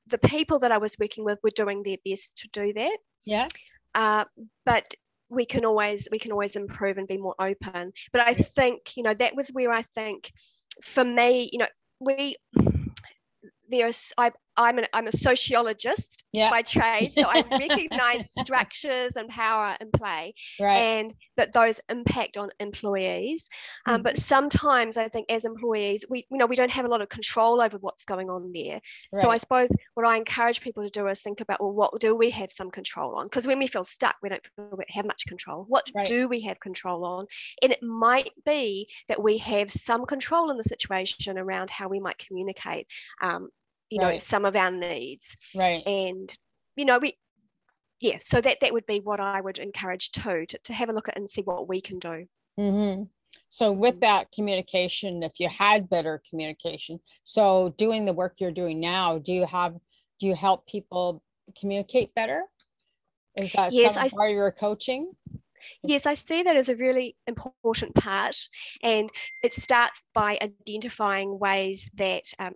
the 0.08 0.18
people 0.18 0.60
that 0.60 0.72
I 0.72 0.78
was 0.78 0.96
working 1.00 1.24
with 1.26 1.40
were 1.44 1.52
doing 1.52 1.84
their 1.84 1.98
best 2.06 2.38
to 2.38 2.48
do 2.52 2.74
that. 2.74 2.98
Yeah. 3.26 3.48
Uh, 3.96 4.26
but 4.66 4.94
we 5.30 5.46
can 5.46 5.66
always 5.66 6.08
we 6.12 6.20
can 6.20 6.32
always 6.32 6.56
improve 6.56 6.98
and 6.98 7.08
be 7.08 7.18
more 7.18 7.36
open. 7.40 7.94
But 8.12 8.22
I 8.22 8.34
think, 8.34 8.98
you 8.98 9.04
know, 9.04 9.14
that 9.14 9.36
was 9.36 9.50
where 9.50 9.72
I 9.72 9.84
think 9.84 10.32
for 10.84 11.04
me, 11.04 11.50
you 11.52 11.60
know, 11.60 11.68
we 12.00 12.36
there's 13.70 14.12
I, 14.18 14.32
I'm, 14.60 14.78
an, 14.78 14.86
I'm 14.92 15.08
a 15.08 15.12
sociologist 15.12 16.26
yeah. 16.34 16.50
by 16.50 16.62
trade, 16.62 17.16
so 17.16 17.24
I 17.26 17.46
recognize 17.52 18.30
structures 18.32 19.16
and 19.16 19.30
power 19.30 19.78
in 19.80 19.90
play, 19.92 20.34
right. 20.60 20.76
and 20.76 21.14
that 21.38 21.54
those 21.54 21.80
impact 21.90 22.36
on 22.36 22.50
employees. 22.60 23.48
Um, 23.86 23.96
mm-hmm. 23.96 24.04
But 24.04 24.18
sometimes 24.18 24.98
I 24.98 25.08
think 25.08 25.28
as 25.32 25.46
employees, 25.46 26.04
we 26.10 26.28
you 26.30 26.38
know 26.38 26.46
we 26.46 26.58
don't 26.58 26.72
have 26.72 26.84
a 26.84 26.90
lot 26.90 27.02
of 27.02 27.08
control 27.08 27.62
over 27.62 27.78
what's 27.78 28.04
going 28.04 28.30
on 28.30 28.52
there. 28.54 28.82
Right. 29.14 29.22
So 29.22 29.30
I 29.30 29.38
suppose 29.38 29.70
what 29.94 30.06
I 30.06 30.18
encourage 30.18 30.60
people 30.60 30.84
to 30.84 30.90
do 30.90 31.08
is 31.08 31.22
think 31.22 31.40
about 31.40 31.62
well, 31.62 31.72
what 31.72 31.98
do 32.02 32.14
we 32.16 32.30
have 32.32 32.52
some 32.52 32.70
control 32.70 33.16
on? 33.16 33.28
Because 33.28 33.48
when 33.48 33.60
we 33.60 33.68
feel 33.68 33.86
stuck, 33.86 34.18
we 34.22 34.28
don't 34.28 34.46
feel 34.58 34.74
we 34.78 34.84
have 34.90 35.06
much 35.06 35.26
control. 35.26 35.66
What 35.70 35.90
right. 35.96 36.06
do 36.06 36.28
we 36.28 36.42
have 36.42 36.60
control 36.60 37.06
on? 37.06 37.28
And 37.62 37.72
it 37.72 37.82
might 37.82 38.32
be 38.46 38.90
that 39.08 39.24
we 39.24 39.38
have 39.38 39.72
some 39.72 40.06
control 40.06 40.52
in 40.52 40.58
the 40.58 40.64
situation 40.64 41.38
around 41.38 41.70
how 41.70 41.88
we 41.88 42.02
might 42.02 42.18
communicate. 42.18 42.88
Um, 43.22 43.48
you 43.90 44.02
right. 44.02 44.14
know 44.14 44.18
some 44.18 44.46
of 44.46 44.56
our 44.56 44.72
needs 44.72 45.36
right 45.56 45.86
and 45.86 46.32
you 46.76 46.86
know 46.86 47.00
we 47.00 47.18
yeah 48.02 48.18
so 48.20 48.40
that 48.42 48.58
that 48.62 48.74
would 48.74 48.86
be 48.86 49.00
what 49.00 49.20
i 49.20 49.42
would 49.42 49.58
encourage 49.58 50.12
too 50.12 50.46
to, 50.48 50.58
to 50.64 50.74
have 50.74 50.90
a 50.90 50.94
look 50.94 51.08
at 51.08 51.18
and 51.18 51.30
see 51.30 51.42
what 51.42 51.68
we 51.68 51.82
can 51.82 52.00
do 52.00 52.26
mm-hmm. 52.60 53.04
so 53.48 53.72
with 53.72 53.96
mm. 53.96 54.02
that 54.02 54.32
communication 54.32 55.24
if 55.24 55.34
you 55.40 55.50
had 55.50 55.90
better 55.90 56.22
communication 56.30 57.00
so 57.24 57.74
doing 57.78 58.06
the 58.06 58.14
work 58.14 58.36
you're 58.40 58.52
doing 58.52 58.80
now 58.80 59.18
do 59.18 59.34
you 59.34 59.46
have 59.46 59.74
do 60.20 60.28
you 60.28 60.36
help 60.36 60.66
people 60.68 61.22
communicate 61.60 62.14
better 62.16 62.44
is 63.38 63.52
that 63.54 63.72
yes, 63.72 63.94
some 63.94 64.04
I, 64.04 64.10
part 64.10 64.30
of 64.32 64.36
your 64.36 64.52
coaching 64.52 65.12
Yes, 65.84 66.06
I 66.06 66.14
see 66.14 66.44
that 66.44 66.56
as 66.56 66.70
a 66.70 66.76
really 66.76 67.16
important 67.28 67.96
part, 67.96 68.36
and 68.84 69.10
it 69.44 69.54
starts 69.54 70.04
by 70.14 70.38
identifying 70.42 71.38
ways 71.40 71.90
that 71.96 72.24
um, 72.40 72.54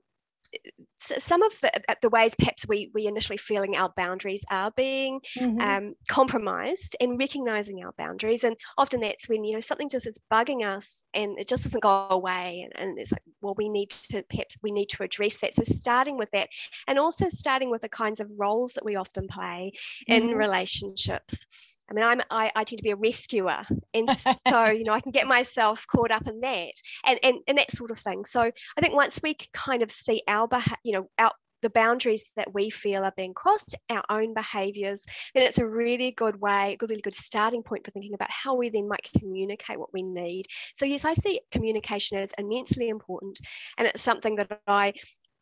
some 0.98 1.42
of 1.44 1.60
the, 1.62 1.72
the 2.02 2.10
ways 2.10 2.34
perhaps 2.36 2.68
we, 2.68 2.90
we 2.94 3.08
initially 3.08 3.38
feeling 3.38 3.76
our 3.76 3.92
boundaries 3.96 4.46
are 4.50 4.72
being 4.76 5.20
mm-hmm. 5.38 5.60
um, 5.60 5.94
compromised 6.08 6.96
and 7.02 7.20
recognizing 7.20 7.84
our 7.84 7.94
boundaries 7.98 8.44
and 8.44 8.56
often 8.78 9.02
that's 9.02 9.28
when 9.28 9.44
you 9.44 9.54
know 9.54 9.60
something 9.60 9.90
just 9.90 10.08
is 10.08 10.20
bugging 10.32 10.66
us 10.66 11.04
and 11.14 11.38
it 11.38 11.48
just 11.48 11.64
doesn't 11.64 11.84
go 11.84 12.08
away 12.10 12.62
and, 12.64 12.90
and 12.90 13.00
it's 13.00 13.12
like 13.12 13.22
well 13.42 13.56
we 13.58 13.70
need 13.70 13.90
to 13.90 14.24
perhaps 14.30 14.58
we 14.62 14.72
need 14.72 14.88
to 14.88 15.04
address 15.04 15.40
that 15.40 15.54
so 15.54 15.64
starting 15.64 16.18
with 16.18 16.32
that 16.32 16.50
and 16.88 16.98
also 16.98 17.28
starting 17.30 17.70
with 17.70 17.82
the 17.82 17.90
kinds 17.90 18.20
of 18.20 18.30
roles 18.38 18.74
that 18.74 18.86
we 18.86 18.96
often 18.96 19.28
play 19.28 19.72
mm-hmm. 20.10 20.30
in 20.30 20.38
relationships 20.38 21.46
I 21.90 21.94
mean, 21.94 22.04
I'm 22.04 22.22
I, 22.30 22.52
I 22.56 22.64
tend 22.64 22.78
to 22.78 22.84
be 22.84 22.92
a 22.92 22.96
rescuer, 22.96 23.64
and 23.94 24.20
so 24.48 24.66
you 24.66 24.84
know 24.84 24.94
I 24.94 25.02
can 25.02 25.12
get 25.12 25.28
myself 25.28 25.86
caught 25.88 26.12
up 26.12 26.28
in 26.28 26.40
that, 26.42 26.74
and 27.06 27.20
and 27.24 27.38
and 27.48 27.58
that 27.58 27.72
sort 27.72 27.92
of 27.92 28.00
thing. 28.00 28.26
So 28.26 28.42
I 28.42 28.82
think 28.82 28.94
once 28.94 29.20
we 29.22 29.36
kind 29.54 29.84
of 29.84 29.92
see 29.92 30.22
our 30.28 30.48
you 30.84 30.94
know 30.94 31.10
our 31.18 31.32
the 31.64 31.70
boundaries 31.70 32.30
that 32.36 32.54
we 32.54 32.70
feel 32.70 33.04
are 33.04 33.14
being 33.16 33.34
crossed, 33.34 33.74
our 33.90 34.04
own 34.10 34.34
behaviours, 34.34 35.06
then 35.34 35.44
it's 35.44 35.60
a 35.60 35.66
really 35.66 36.12
good 36.12 36.40
way, 36.40 36.78
a 36.80 36.86
really 36.86 37.02
good 37.02 37.16
starting 37.16 37.64
point 37.64 37.86
for 37.86 37.92
thinking 37.92 38.14
about 38.14 38.30
how 38.30 38.54
we 38.54 38.70
then 38.70 38.88
might 38.88 39.10
communicate 39.18 39.80
what 39.80 39.94
we 39.94 40.04
need. 40.04 40.46
So 40.76 40.86
yes, 40.86 41.06
I 41.06 41.14
see 41.14 41.40
communication 41.52 42.18
as 42.18 42.34
immensely 42.38 42.90
important, 42.90 43.40
and 43.78 43.88
it's 43.88 44.02
something 44.02 44.36
that 44.36 44.60
I 44.68 44.94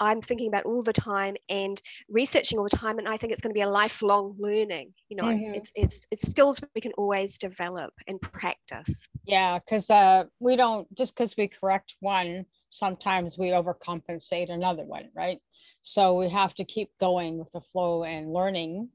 I'm 0.02 0.20
thinking 0.20 0.48
about 0.48 0.66
all 0.66 0.82
the 0.82 0.92
time 0.92 1.36
and 1.48 1.80
researching 2.10 2.58
all 2.58 2.68
the 2.70 2.76
time. 2.76 2.98
And 2.98 3.08
I 3.08 3.18
think 3.18 3.32
it's 3.32 3.42
going 3.42 3.52
to 3.52 3.58
be 3.58 3.62
a 3.62 3.70
lifelong 3.70 4.36
learning. 4.40 4.94
You 5.10 5.18
know, 5.18 5.28
mm-hmm. 5.28 5.54
it's 5.54 5.72
it's 5.76 6.08
it's 6.10 6.28
skills 6.28 6.60
we 6.76 6.82
can 6.82 6.92
always 6.94 7.38
develop 7.38 7.94
and 8.08 8.20
practice. 8.20 9.08
Yeah, 9.26 9.60
because 9.60 9.90
uh, 9.92 10.26
we 10.40 10.56
don't 10.56 10.94
just 10.98 11.16
because 11.16 11.38
we 11.38 11.48
correct 11.48 11.96
one, 12.00 12.46
sometimes 12.72 13.38
we 13.38 13.50
overcompensate 13.50 14.52
another 14.52 14.84
one, 14.84 15.10
right? 15.16 15.40
So 15.84 16.18
we 16.18 16.30
have 16.30 16.56
to 16.56 16.66
keep 16.66 16.90
going 17.00 17.38
with 17.38 17.52
the 17.52 17.62
flow 17.62 18.04
and 18.04 18.34
learning 18.34 18.90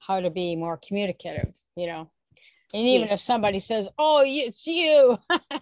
how 0.00 0.20
to 0.20 0.28
be 0.28 0.56
more 0.56 0.80
communicative. 0.86 1.52
You 1.76 1.86
know, 1.86 2.10
and 2.74 2.82
even 2.82 3.08
yes. 3.08 3.20
if 3.20 3.20
somebody 3.20 3.60
says, 3.60 3.88
"Oh, 3.96 4.24
it's 4.26 4.66
you," 4.66 5.18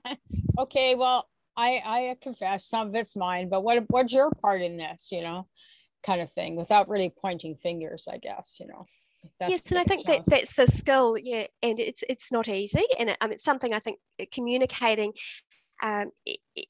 okay, 0.58 0.94
well, 0.94 1.28
I 1.56 1.82
I 1.84 2.16
confess 2.22 2.68
some 2.68 2.88
of 2.88 2.94
it's 2.94 3.16
mine, 3.16 3.48
but 3.48 3.62
what 3.62 3.82
what's 3.88 4.12
your 4.12 4.30
part 4.30 4.62
in 4.62 4.76
this? 4.76 5.08
You 5.10 5.22
know, 5.22 5.46
kind 6.04 6.20
of 6.20 6.30
thing, 6.32 6.56
without 6.56 6.88
really 6.88 7.12
pointing 7.20 7.56
fingers, 7.56 8.06
I 8.10 8.18
guess. 8.18 8.58
You 8.60 8.68
know. 8.68 8.86
That's 9.40 9.50
yes, 9.50 9.62
and 9.70 9.78
I 9.78 9.84
think 9.84 10.06
that 10.06 10.22
that's 10.26 10.54
the 10.54 10.68
skill, 10.68 11.18
yeah, 11.18 11.46
and 11.62 11.80
it's 11.80 12.04
it's 12.08 12.30
not 12.30 12.48
easy, 12.48 12.84
and 12.98 13.10
it, 13.10 13.16
um, 13.20 13.32
it's 13.32 13.42
something 13.42 13.74
I 13.74 13.80
think 13.80 13.98
uh, 14.20 14.24
communicating 14.32 15.12
um, 15.82 16.10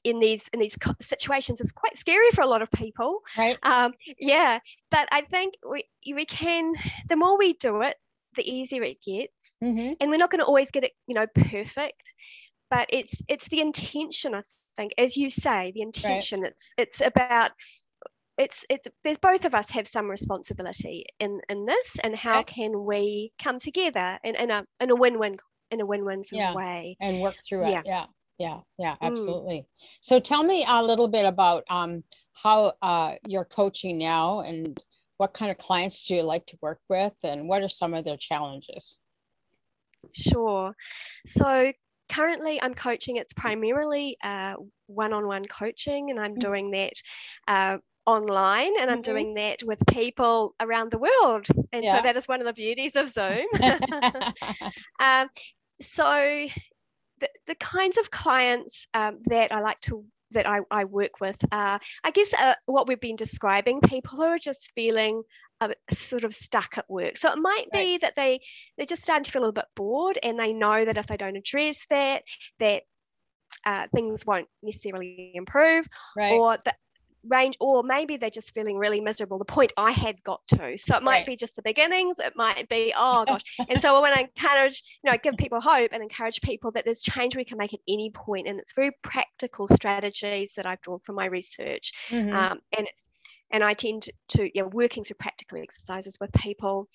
in 0.03 0.19
these 0.19 0.49
in 0.53 0.59
these 0.59 0.77
situations 1.01 1.61
is 1.61 1.71
quite 1.71 1.97
scary 1.97 2.29
for 2.33 2.41
a 2.41 2.47
lot 2.47 2.61
of 2.61 2.71
people. 2.71 3.19
Right. 3.37 3.57
Um, 3.63 3.93
yeah, 4.19 4.59
but 4.91 5.07
I 5.11 5.21
think 5.21 5.55
we 5.69 5.83
we 6.13 6.25
can. 6.25 6.73
The 7.09 7.15
more 7.15 7.37
we 7.37 7.53
do 7.53 7.81
it, 7.81 7.95
the 8.35 8.49
easier 8.49 8.83
it 8.83 9.01
gets, 9.01 9.55
mm-hmm. 9.63 9.93
and 9.99 10.09
we're 10.09 10.17
not 10.17 10.31
going 10.31 10.39
to 10.39 10.45
always 10.45 10.71
get 10.71 10.83
it, 10.83 10.91
you 11.07 11.15
know, 11.15 11.27
perfect. 11.35 12.13
But 12.69 12.87
it's 12.89 13.21
it's 13.27 13.47
the 13.47 13.61
intention 13.61 14.35
I 14.35 14.43
think 14.75 14.93
as 14.97 15.17
you 15.17 15.29
say 15.29 15.71
the 15.73 15.81
intention 15.81 16.41
right. 16.41 16.51
it's 16.51 16.73
it's 16.77 17.01
about 17.01 17.51
it's 18.37 18.65
it's 18.69 18.87
there's 19.03 19.17
both 19.17 19.45
of 19.45 19.55
us 19.55 19.69
have 19.71 19.87
some 19.87 20.09
responsibility 20.09 21.05
in 21.19 21.39
in 21.49 21.65
this 21.65 21.97
and 22.03 22.15
how 22.15 22.37
right. 22.37 22.47
can 22.47 22.85
we 22.85 23.31
come 23.41 23.57
together 23.59 24.19
in, 24.23 24.35
in 24.35 24.51
a 24.51 24.65
in 24.79 24.91
a 24.91 24.95
win-win 24.95 25.37
in 25.71 25.81
a 25.81 25.85
win-win 25.85 26.23
sort 26.23 26.39
yeah. 26.39 26.49
of 26.49 26.55
way 26.55 26.95
and 27.01 27.21
work 27.21 27.35
through 27.47 27.63
it 27.65 27.71
yeah 27.71 27.81
yeah 27.85 28.05
yeah 28.37 28.59
yeah 28.77 28.93
mm. 28.93 28.97
absolutely 29.01 29.59
mm. 29.59 29.87
so 30.01 30.19
tell 30.19 30.43
me 30.43 30.65
a 30.67 30.83
little 30.83 31.07
bit 31.07 31.25
about 31.25 31.63
um 31.69 32.03
how 32.33 32.73
uh 32.81 33.15
you're 33.25 33.45
coaching 33.45 33.97
now 33.97 34.41
and 34.41 34.79
what 35.17 35.33
kind 35.33 35.49
of 35.49 35.57
clients 35.57 36.05
do 36.05 36.13
you 36.13 36.21
like 36.21 36.45
to 36.45 36.57
work 36.61 36.79
with 36.89 37.13
and 37.23 37.49
what 37.49 37.63
are 37.63 37.69
some 37.69 37.95
of 37.95 38.05
their 38.05 38.17
challenges 38.17 38.97
Sure. 40.13 40.75
So 41.25 41.71
currently 42.09 42.61
I'm 42.61 42.73
coaching, 42.73 43.17
it's 43.17 43.33
primarily 43.33 44.17
uh, 44.23 44.53
one-on-one 44.87 45.45
coaching 45.45 46.09
and 46.09 46.19
I'm 46.19 46.31
mm-hmm. 46.31 46.39
doing 46.39 46.71
that 46.71 46.93
uh, 47.47 47.77
online 48.05 48.79
and 48.79 48.89
I'm 48.89 49.01
mm-hmm. 49.01 49.11
doing 49.11 49.33
that 49.35 49.63
with 49.63 49.79
people 49.87 50.55
around 50.59 50.91
the 50.91 50.97
world. 50.97 51.47
And 51.73 51.83
yeah. 51.83 51.97
so 51.97 52.03
that 52.03 52.17
is 52.17 52.27
one 52.27 52.39
of 52.41 52.47
the 52.47 52.53
beauties 52.53 52.95
of 52.95 53.09
Zoom. 53.09 53.45
um, 54.99 55.27
so 55.79 56.47
the, 57.19 57.29
the 57.45 57.55
kinds 57.55 57.97
of 57.97 58.09
clients 58.11 58.87
um, 58.93 59.19
that 59.25 59.51
I 59.51 59.61
like 59.61 59.79
to 59.81 60.03
that 60.31 60.47
I, 60.47 60.59
I 60.71 60.83
work 60.83 61.21
with 61.21 61.37
are, 61.51 61.79
I 62.03 62.11
guess, 62.11 62.33
uh, 62.33 62.55
what 62.65 62.87
we've 62.87 62.99
been 62.99 63.15
describing 63.15 63.79
people 63.81 64.17
who 64.17 64.23
are 64.23 64.37
just 64.37 64.71
feeling 64.75 65.23
sort 65.91 66.23
of 66.23 66.33
stuck 66.33 66.77
at 66.77 66.89
work. 66.89 67.17
So 67.17 67.31
it 67.31 67.37
might 67.37 67.65
be 67.71 67.93
right. 67.93 68.01
that 68.01 68.15
they 68.15 68.39
they're 68.77 68.85
just 68.85 69.03
starting 69.03 69.23
to 69.23 69.31
feel 69.31 69.41
a 69.41 69.43
little 69.43 69.53
bit 69.53 69.65
bored, 69.75 70.19
and 70.21 70.39
they 70.39 70.53
know 70.53 70.85
that 70.85 70.97
if 70.97 71.07
they 71.07 71.17
don't 71.17 71.35
address 71.35 71.85
that, 71.89 72.23
that 72.59 72.83
uh, 73.65 73.87
things 73.93 74.25
won't 74.25 74.47
necessarily 74.61 75.31
improve, 75.33 75.87
right. 76.15 76.33
or 76.33 76.57
that 76.65 76.75
range 77.29 77.57
or 77.59 77.83
maybe 77.83 78.17
they're 78.17 78.29
just 78.29 78.53
feeling 78.53 78.77
really 78.77 79.01
miserable 79.01 79.37
the 79.37 79.45
point 79.45 79.73
i 79.77 79.91
had 79.91 80.21
got 80.23 80.39
to 80.47 80.77
so 80.77 80.95
it 80.95 81.03
might 81.03 81.19
right. 81.19 81.25
be 81.25 81.35
just 81.35 81.55
the 81.55 81.61
beginnings 81.61 82.19
it 82.19 82.33
might 82.35 82.67
be 82.69 82.93
oh 82.97 83.25
gosh 83.25 83.41
and 83.69 83.81
so 83.81 83.95
i 83.95 83.99
when 83.99 84.13
i 84.13 84.27
encourage 84.35 84.83
you 85.03 85.11
know 85.11 85.17
give 85.21 85.35
people 85.37 85.59
hope 85.61 85.89
and 85.91 86.01
encourage 86.01 86.39
people 86.41 86.71
that 86.71 86.85
there's 86.85 87.01
change 87.01 87.35
we 87.35 87.43
can 87.43 87.57
make 87.57 87.73
at 87.73 87.79
any 87.87 88.09
point 88.11 88.47
and 88.47 88.59
it's 88.59 88.73
very 88.73 88.91
practical 89.03 89.67
strategies 89.67 90.53
that 90.55 90.65
i've 90.65 90.81
drawn 90.81 90.99
from 91.03 91.15
my 91.15 91.25
research 91.25 91.91
mm-hmm. 92.09 92.35
um, 92.35 92.59
and 92.77 92.87
it's 92.87 93.06
and 93.51 93.63
I 93.63 93.73
tend 93.73 94.09
to, 94.29 94.43
you 94.43 94.63
know, 94.63 94.67
working 94.67 95.03
through 95.03 95.15
practical 95.15 95.61
exercises 95.61 96.17
with 96.19 96.31
people. 96.33 96.87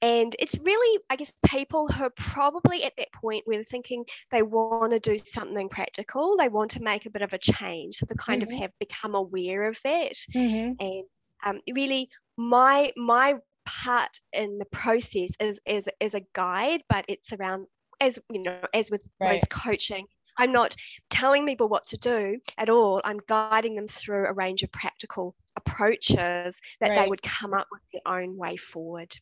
And 0.00 0.34
it's 0.38 0.58
really, 0.58 1.00
I 1.10 1.16
guess, 1.16 1.34
people 1.46 1.88
who 1.88 2.04
are 2.04 2.12
probably 2.16 2.84
at 2.84 2.94
that 2.98 3.12
point 3.12 3.42
where 3.46 3.58
they're 3.58 3.64
thinking 3.64 4.04
they 4.30 4.42
want 4.42 4.92
to 4.92 4.98
do 4.98 5.16
something 5.16 5.68
practical, 5.68 6.36
they 6.36 6.48
want 6.48 6.72
to 6.72 6.82
make 6.82 7.06
a 7.06 7.10
bit 7.10 7.22
of 7.22 7.32
a 7.32 7.38
change. 7.38 7.96
So 7.96 8.06
they 8.06 8.14
kind 8.16 8.42
mm-hmm. 8.42 8.54
of 8.54 8.60
have 8.60 8.72
become 8.80 9.14
aware 9.14 9.64
of 9.64 9.78
that. 9.84 10.12
Mm-hmm. 10.34 10.84
And 10.84 11.04
um, 11.44 11.60
really, 11.72 12.08
my 12.36 12.92
my 12.96 13.36
part 13.64 14.20
in 14.32 14.58
the 14.58 14.64
process 14.66 15.30
is 15.38 15.60
is 15.66 15.88
is 16.00 16.14
a 16.14 16.22
guide, 16.32 16.82
but 16.88 17.04
it's 17.08 17.32
around 17.32 17.66
as 18.00 18.18
you 18.30 18.42
know, 18.42 18.58
as 18.74 18.90
with 18.90 19.06
right. 19.20 19.32
most 19.32 19.48
coaching, 19.50 20.06
I'm 20.38 20.52
not 20.52 20.74
telling 21.10 21.46
people 21.46 21.68
what 21.68 21.86
to 21.88 21.96
do 21.96 22.38
at 22.58 22.70
all. 22.70 23.00
I'm 23.04 23.20
guiding 23.28 23.74
them 23.74 23.88
through 23.88 24.26
a 24.26 24.32
range 24.32 24.62
of 24.62 24.72
practical 24.72 25.34
approaches 25.56 26.60
that 26.80 26.90
right. 26.90 27.04
they 27.04 27.08
would 27.08 27.22
come 27.22 27.54
up 27.54 27.68
with 27.70 27.82
their 27.92 28.12
own 28.12 28.36
way 28.36 28.56
forward. 28.56 29.14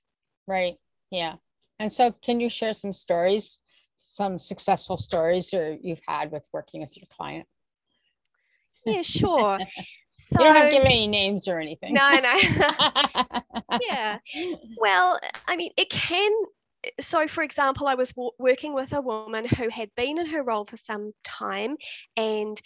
Right. 0.47 0.77
Yeah. 1.11 1.35
And 1.79 1.93
so, 1.93 2.13
can 2.23 2.41
you 2.41 2.51
share 2.51 2.75
some 2.75 2.93
stories, 2.93 3.59
some 3.99 4.39
successful 4.39 4.99
stories 4.99 5.53
or 5.55 5.77
you've 5.81 6.01
had 6.07 6.31
with 6.31 6.43
working 6.53 6.83
with 6.83 6.97
your 6.97 7.07
client? 7.11 7.47
Yeah, 8.87 9.03
sure. 9.03 9.59
So, 10.23 10.39
you 10.39 10.45
don't 10.45 10.55
have 10.55 10.67
to 10.67 10.77
give 10.77 10.85
any 10.85 11.07
names 11.07 11.49
or 11.49 11.59
anything. 11.59 11.95
No, 11.95 12.21
no. 12.21 13.41
yeah. 13.89 14.19
Well, 14.77 15.19
I 15.49 15.57
mean, 15.57 15.71
it 15.79 15.89
can 15.89 16.31
so 16.99 17.27
for 17.29 17.43
example 17.43 17.87
i 17.87 17.95
was 17.95 18.11
w- 18.11 18.31
working 18.39 18.75
with 18.75 18.93
a 18.93 19.01
woman 19.01 19.45
who 19.45 19.69
had 19.69 19.91
been 19.97 20.19
in 20.19 20.27
her 20.27 20.43
role 20.43 20.65
for 20.65 20.77
some 20.77 21.13
time 21.25 21.77
and 22.17 22.61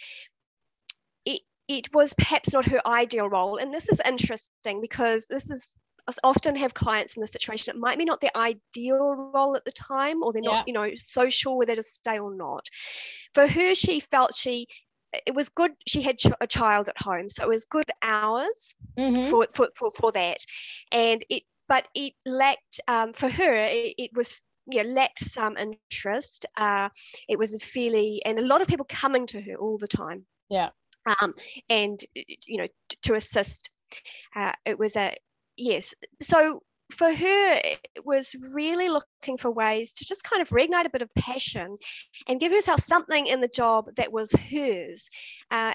it, 1.25 1.41
it 1.67 1.93
was 1.93 2.13
perhaps 2.13 2.53
not 2.53 2.65
her 2.65 2.85
ideal 2.87 3.29
role 3.29 3.57
and 3.57 3.73
this 3.73 3.89
is 3.89 4.01
interesting 4.05 4.81
because 4.81 5.27
this 5.27 5.49
is 5.49 5.75
I 6.07 6.13
often 6.23 6.55
have 6.55 6.75
clients 6.75 7.15
in 7.15 7.21
this 7.21 7.31
situation 7.31 7.75
it 7.75 7.79
might 7.79 7.97
be 7.97 8.05
not 8.05 8.21
their 8.21 8.35
ideal 8.35 9.31
role 9.33 9.55
at 9.55 9.65
the 9.65 9.71
time 9.71 10.21
or 10.21 10.31
they're 10.31 10.43
yeah. 10.43 10.51
not 10.51 10.67
you 10.67 10.73
know 10.73 10.89
so 11.07 11.29
sure 11.29 11.57
whether 11.57 11.75
to 11.75 11.83
stay 11.83 12.19
or 12.19 12.33
not 12.33 12.67
for 13.33 13.47
her 13.47 13.73
she 13.73 13.99
felt 13.99 14.35
she 14.35 14.67
it 15.25 15.33
was 15.33 15.49
good 15.49 15.71
she 15.87 16.01
had 16.01 16.17
a 16.41 16.47
child 16.47 16.89
at 16.89 17.01
home 17.01 17.29
so 17.29 17.43
it 17.43 17.49
was 17.49 17.65
good 17.65 17.89
hours 18.01 18.75
mm-hmm. 18.97 19.29
for, 19.29 19.47
for, 19.55 19.69
for, 19.75 19.89
for 19.91 20.11
that 20.11 20.37
and 20.91 21.25
it 21.29 21.43
but 21.67 21.87
it 21.95 22.13
lacked 22.25 22.79
um, 22.87 23.13
for 23.13 23.29
her 23.29 23.55
it, 23.55 23.95
it 23.97 24.11
was 24.13 24.43
yeah 24.67 24.83
lacked 24.83 25.19
some 25.19 25.57
interest. 25.57 26.45
Uh, 26.57 26.89
it 27.29 27.37
was 27.37 27.53
a 27.53 27.59
fairly 27.59 28.21
and 28.25 28.39
a 28.39 28.45
lot 28.45 28.61
of 28.61 28.67
people 28.67 28.85
coming 28.89 29.25
to 29.27 29.41
her 29.41 29.55
all 29.55 29.77
the 29.77 29.87
time. 29.87 30.25
Yeah. 30.49 30.69
Um, 31.21 31.33
and 31.69 31.99
you 32.15 32.57
know 32.57 32.67
t- 32.89 32.97
to 33.03 33.15
assist. 33.15 33.69
Uh, 34.35 34.53
it 34.65 34.79
was 34.79 34.95
a 34.95 35.15
yes. 35.57 35.93
So 36.21 36.61
for 36.91 37.11
her 37.11 37.59
it 37.63 38.05
was 38.05 38.35
really 38.53 38.89
looking 38.89 39.37
for 39.37 39.49
ways 39.49 39.91
to 39.93 40.05
just 40.05 40.23
kind 40.23 40.41
of 40.41 40.49
reignite 40.49 40.85
a 40.85 40.89
bit 40.89 41.01
of 41.01 41.13
passion 41.15 41.77
and 42.27 42.39
give 42.39 42.51
herself 42.51 42.79
something 42.81 43.25
in 43.25 43.41
the 43.41 43.47
job 43.47 43.87
that 43.97 44.11
was 44.11 44.31
hers. 44.31 45.09
Uh, 45.51 45.73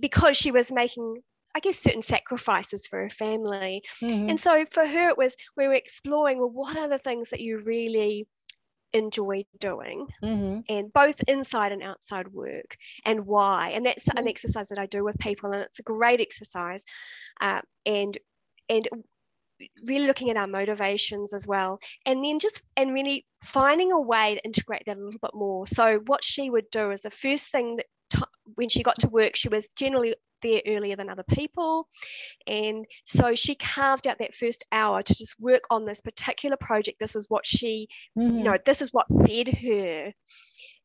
because 0.00 0.36
she 0.36 0.50
was 0.50 0.72
making 0.72 1.22
I 1.56 1.60
guess, 1.60 1.78
certain 1.78 2.02
sacrifices 2.02 2.86
for 2.86 3.00
her 3.00 3.08
family. 3.08 3.82
Mm-hmm. 4.02 4.28
And 4.28 4.38
so 4.38 4.66
for 4.70 4.86
her, 4.86 5.08
it 5.08 5.16
was 5.16 5.34
we 5.56 5.66
were 5.66 5.74
exploring, 5.74 6.38
well, 6.38 6.50
what 6.50 6.76
are 6.76 6.86
the 6.86 6.98
things 6.98 7.30
that 7.30 7.40
you 7.40 7.60
really 7.64 8.26
enjoy 8.92 9.42
doing 9.58 10.06
mm-hmm. 10.22 10.60
and 10.68 10.92
both 10.92 11.20
inside 11.28 11.72
and 11.72 11.82
outside 11.82 12.28
work 12.28 12.76
and 13.04 13.26
why 13.26 13.70
and 13.70 13.84
that's 13.84 14.08
mm-hmm. 14.08 14.18
an 14.18 14.28
exercise 14.28 14.68
that 14.68 14.78
i 14.78 14.86
do 14.86 15.04
with 15.04 15.18
people 15.18 15.50
and 15.52 15.60
it's 15.60 15.80
a 15.80 15.82
great 15.82 16.20
exercise 16.20 16.84
uh, 17.40 17.60
and 17.84 18.16
and 18.70 18.88
really 19.86 20.06
looking 20.06 20.30
at 20.30 20.36
our 20.36 20.46
motivations 20.46 21.34
as 21.34 21.46
well 21.46 21.78
and 22.06 22.24
then 22.24 22.38
just 22.38 22.62
and 22.76 22.94
really 22.94 23.26
finding 23.42 23.92
a 23.92 24.00
way 24.00 24.36
to 24.36 24.44
integrate 24.44 24.82
that 24.86 24.96
a 24.96 25.00
little 25.00 25.20
bit 25.20 25.34
more 25.34 25.66
so 25.66 26.00
what 26.06 26.22
she 26.22 26.48
would 26.48 26.70
do 26.70 26.90
is 26.90 27.02
the 27.02 27.10
first 27.10 27.50
thing 27.50 27.76
that 27.76 27.86
when 28.54 28.68
she 28.68 28.82
got 28.82 28.98
to 29.00 29.08
work 29.08 29.36
she 29.36 29.48
was 29.48 29.66
generally 29.74 30.14
there 30.42 30.62
earlier 30.66 30.96
than 30.96 31.08
other 31.08 31.24
people. 31.24 31.88
And 32.46 32.86
so 33.04 33.34
she 33.34 33.54
carved 33.54 34.06
out 34.06 34.18
that 34.18 34.34
first 34.34 34.64
hour 34.72 35.02
to 35.02 35.14
just 35.14 35.38
work 35.40 35.62
on 35.70 35.84
this 35.84 36.00
particular 36.00 36.56
project. 36.56 36.98
This 37.00 37.16
is 37.16 37.26
what 37.28 37.46
she, 37.46 37.88
mm-hmm. 38.18 38.38
you 38.38 38.44
know, 38.44 38.58
this 38.64 38.82
is 38.82 38.92
what 38.92 39.06
fed 39.26 39.48
her. 39.48 40.12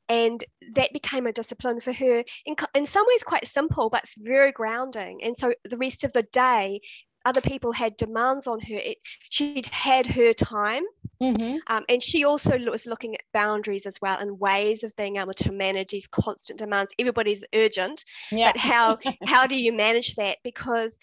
And 0.10 0.44
that 0.74 0.92
became 0.94 1.26
a 1.26 1.32
discipline 1.32 1.80
for 1.80 1.94
her. 1.94 2.24
In, 2.46 2.56
in 2.76 2.86
some 2.86 3.06
ways, 3.08 3.24
quite 3.24 3.48
simple, 3.48 3.90
but 3.90 4.04
it's 4.04 4.16
very 4.18 4.52
grounding. 4.52 5.24
And 5.24 5.38
so 5.38 5.54
the 5.64 5.78
rest 5.78 6.04
of 6.04 6.12
the 6.12 6.24
day, 6.24 6.82
other 7.24 7.42
people 7.42 7.72
had 7.72 7.96
demands 7.98 8.48
on 8.48 8.60
her. 8.60 8.76
It, 8.76 8.98
she'd 9.30 9.68
had 9.68 10.08
her 10.08 10.34
time, 10.34 10.84
mm-hmm. 11.22 11.58
um, 11.68 11.84
and 11.90 12.02
she 12.02 12.26
also 12.26 12.58
was 12.60 12.88
looking 12.88 13.16
at 13.16 13.22
boundaries 13.34 13.86
as 13.86 13.98
well 14.02 14.18
and 14.20 14.40
ways 14.40 14.84
of 14.84 14.96
being 14.96 15.18
able 15.18 15.34
to 15.34 15.52
manage 15.52 15.90
these 15.90 16.08
constant 16.08 16.60
demands. 16.60 16.94
Everybody's 17.00 17.44
urgent, 17.54 18.04
yeah. 18.32 18.52
but 18.52 18.58
how 18.58 18.98
how 19.26 19.48
do 19.48 19.56
you 19.56 19.74
manage 19.74 20.16
that? 20.16 20.38
Because 20.44 20.98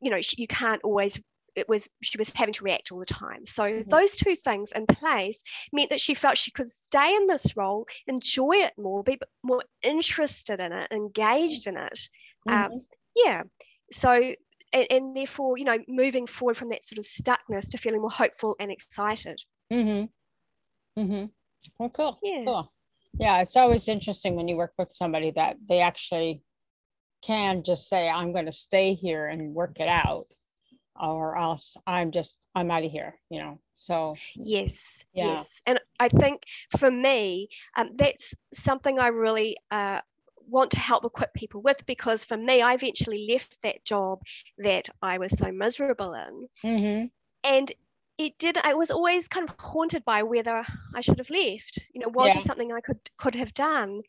you 0.00 0.10
know 0.10 0.20
you 0.36 0.46
can't 0.46 0.82
always. 0.82 1.20
It 1.56 1.68
was 1.68 1.88
she 2.02 2.18
was 2.18 2.32
having 2.34 2.52
to 2.54 2.64
react 2.64 2.90
all 2.90 2.98
the 2.98 3.04
time. 3.04 3.46
So 3.46 3.62
mm-hmm. 3.62 3.88
those 3.88 4.16
two 4.16 4.34
things 4.34 4.72
in 4.74 4.86
place 4.86 5.40
meant 5.72 5.90
that 5.90 6.00
she 6.00 6.14
felt 6.14 6.36
she 6.36 6.50
could 6.50 6.66
stay 6.66 7.14
in 7.14 7.28
this 7.28 7.56
role, 7.56 7.86
enjoy 8.08 8.54
it 8.54 8.72
more, 8.76 9.04
be 9.04 9.20
more 9.44 9.62
interested 9.80 10.58
in 10.58 10.72
it, 10.72 10.90
engaged 10.90 11.68
in 11.68 11.76
it. 11.76 12.00
Um, 12.48 12.54
mm-hmm. 12.54 12.72
Um, 12.72 12.80
yeah. 13.14 13.42
So 13.92 14.34
and, 14.74 14.86
and, 14.90 15.16
therefore, 15.16 15.56
you 15.56 15.64
know, 15.64 15.78
moving 15.86 16.26
forward 16.26 16.56
from 16.56 16.68
that 16.70 16.84
sort 16.84 16.98
of 16.98 17.04
stuckness 17.04 17.70
to 17.70 17.78
feeling 17.78 18.00
more 18.00 18.10
hopeful 18.10 18.56
and 18.58 18.72
excited. 18.72 19.40
Mm-hmm. 19.72 21.00
Mm-hmm. 21.00 21.24
Well, 21.78 21.90
cool. 21.90 22.18
Yeah. 22.22 22.44
Cool. 22.44 22.72
Yeah, 23.18 23.40
it's 23.40 23.56
always 23.56 23.88
interesting 23.88 24.34
when 24.34 24.48
you 24.48 24.56
work 24.56 24.72
with 24.76 24.92
somebody 24.92 25.30
that 25.32 25.56
they 25.68 25.80
actually 25.80 26.42
can 27.22 27.62
just 27.62 27.88
say, 27.88 28.08
I'm 28.08 28.32
going 28.32 28.46
to 28.46 28.52
stay 28.52 28.94
here 28.94 29.28
and 29.28 29.54
work 29.54 29.78
it 29.78 29.88
out, 29.88 30.26
or 31.00 31.36
else 31.36 31.76
I'm 31.86 32.10
just, 32.10 32.38
I'm 32.54 32.70
out 32.70 32.84
of 32.84 32.90
here, 32.90 33.14
you 33.30 33.40
know. 33.40 33.58
So, 33.76 34.16
yes, 34.34 35.04
yeah. 35.14 35.32
yes. 35.32 35.60
And 35.66 35.80
I 36.00 36.08
think 36.08 36.42
for 36.78 36.90
me, 36.90 37.48
um, 37.76 37.90
that's 37.96 38.34
something 38.52 38.98
I 38.98 39.08
really 39.08 39.56
uh, 39.70 40.00
want 40.46 40.70
to 40.72 40.78
help 40.78 41.04
equip 41.04 41.32
people 41.34 41.62
with 41.62 41.84
because 41.86 42.24
for 42.24 42.36
me, 42.36 42.62
I 42.62 42.74
eventually 42.74 43.26
left 43.30 43.60
that 43.62 43.84
job 43.84 44.20
that 44.58 44.88
I 45.02 45.18
was 45.18 45.36
so 45.36 45.50
miserable 45.50 46.14
in. 46.14 46.48
Mm-hmm. 46.64 47.06
And 47.44 47.72
it 48.18 48.36
did 48.38 48.58
i 48.62 48.74
was 48.74 48.90
always 48.90 49.28
kind 49.28 49.48
of 49.48 49.54
haunted 49.58 50.04
by 50.04 50.22
whether 50.22 50.64
i 50.94 51.00
should 51.00 51.18
have 51.18 51.30
left 51.30 51.78
you 51.92 52.00
know 52.00 52.08
was 52.08 52.32
yeah. 52.32 52.38
it 52.38 52.42
something 52.42 52.72
i 52.72 52.80
could 52.80 52.98
could 53.16 53.34
have 53.34 53.52
done 53.54 54.00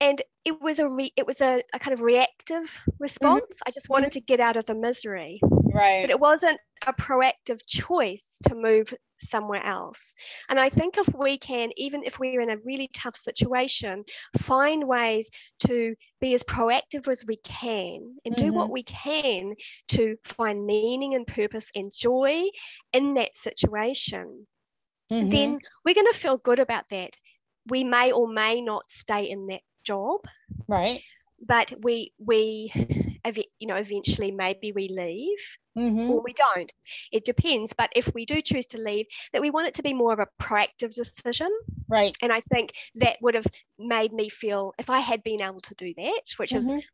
and 0.00 0.22
it 0.44 0.60
was 0.60 0.78
a 0.78 0.88
re, 0.88 1.10
it 1.16 1.26
was 1.26 1.40
a, 1.40 1.62
a 1.74 1.78
kind 1.78 1.92
of 1.92 2.02
reactive 2.02 2.64
mm-hmm. 2.64 2.90
response 2.98 3.42
mm-hmm. 3.42 3.68
i 3.68 3.70
just 3.70 3.88
wanted 3.88 4.12
to 4.12 4.20
get 4.20 4.40
out 4.40 4.56
of 4.56 4.66
the 4.66 4.74
misery 4.74 5.40
right 5.72 6.02
but 6.02 6.10
it 6.10 6.20
wasn't 6.20 6.58
a 6.86 6.92
proactive 6.92 7.60
choice 7.66 8.38
to 8.44 8.54
move 8.54 8.92
somewhere 9.20 9.64
else 9.64 10.14
and 10.48 10.60
i 10.60 10.68
think 10.68 10.96
if 10.96 11.12
we 11.14 11.36
can 11.36 11.70
even 11.76 12.04
if 12.04 12.18
we're 12.18 12.40
in 12.40 12.50
a 12.50 12.58
really 12.64 12.88
tough 12.92 13.16
situation 13.16 14.04
find 14.38 14.86
ways 14.86 15.28
to 15.58 15.94
be 16.20 16.34
as 16.34 16.44
proactive 16.44 17.08
as 17.08 17.24
we 17.26 17.36
can 17.42 18.16
and 18.24 18.36
mm-hmm. 18.36 18.46
do 18.46 18.52
what 18.52 18.66
mm-hmm. 18.66 18.74
we 18.74 18.82
can 18.84 19.54
to 19.88 20.16
find 20.22 20.64
meaning 20.64 21.14
and 21.14 21.26
purpose 21.26 21.70
and 21.74 21.92
joy 21.92 22.44
in 22.92 23.14
that 23.14 23.34
situation 23.34 24.46
mm-hmm. 25.10 25.28
then 25.28 25.58
we're 25.84 25.94
going 25.94 26.12
to 26.12 26.18
feel 26.18 26.36
good 26.36 26.60
about 26.60 26.84
that 26.90 27.10
we 27.66 27.82
may 27.82 28.12
or 28.12 28.28
may 28.28 28.60
not 28.60 28.84
stay 28.88 29.24
in 29.24 29.48
that 29.48 29.62
job 29.84 30.20
right 30.68 31.02
but 31.44 31.72
we 31.82 32.12
we 32.18 32.70
you 33.36 33.66
know 33.66 33.76
eventually 33.76 34.30
maybe 34.30 34.72
we 34.72 34.88
leave 34.88 35.38
mm-hmm. 35.76 36.10
or 36.10 36.22
we 36.22 36.32
don't 36.32 36.72
it 37.12 37.24
depends 37.24 37.72
but 37.72 37.90
if 37.94 38.12
we 38.14 38.24
do 38.24 38.40
choose 38.40 38.66
to 38.66 38.80
leave 38.80 39.06
that 39.32 39.42
we 39.42 39.50
want 39.50 39.66
it 39.66 39.74
to 39.74 39.82
be 39.82 39.92
more 39.92 40.12
of 40.12 40.18
a 40.18 40.42
proactive 40.42 40.94
decision 40.94 41.48
right 41.88 42.16
and 42.22 42.32
i 42.32 42.40
think 42.52 42.72
that 42.94 43.16
would 43.20 43.34
have 43.34 43.46
made 43.78 44.12
me 44.12 44.28
feel 44.28 44.72
if 44.78 44.88
i 44.90 45.00
had 45.00 45.22
been 45.22 45.40
able 45.40 45.60
to 45.60 45.74
do 45.74 45.92
that 45.96 46.22
which 46.36 46.50
mm-hmm. 46.50 46.78
is 46.78 46.84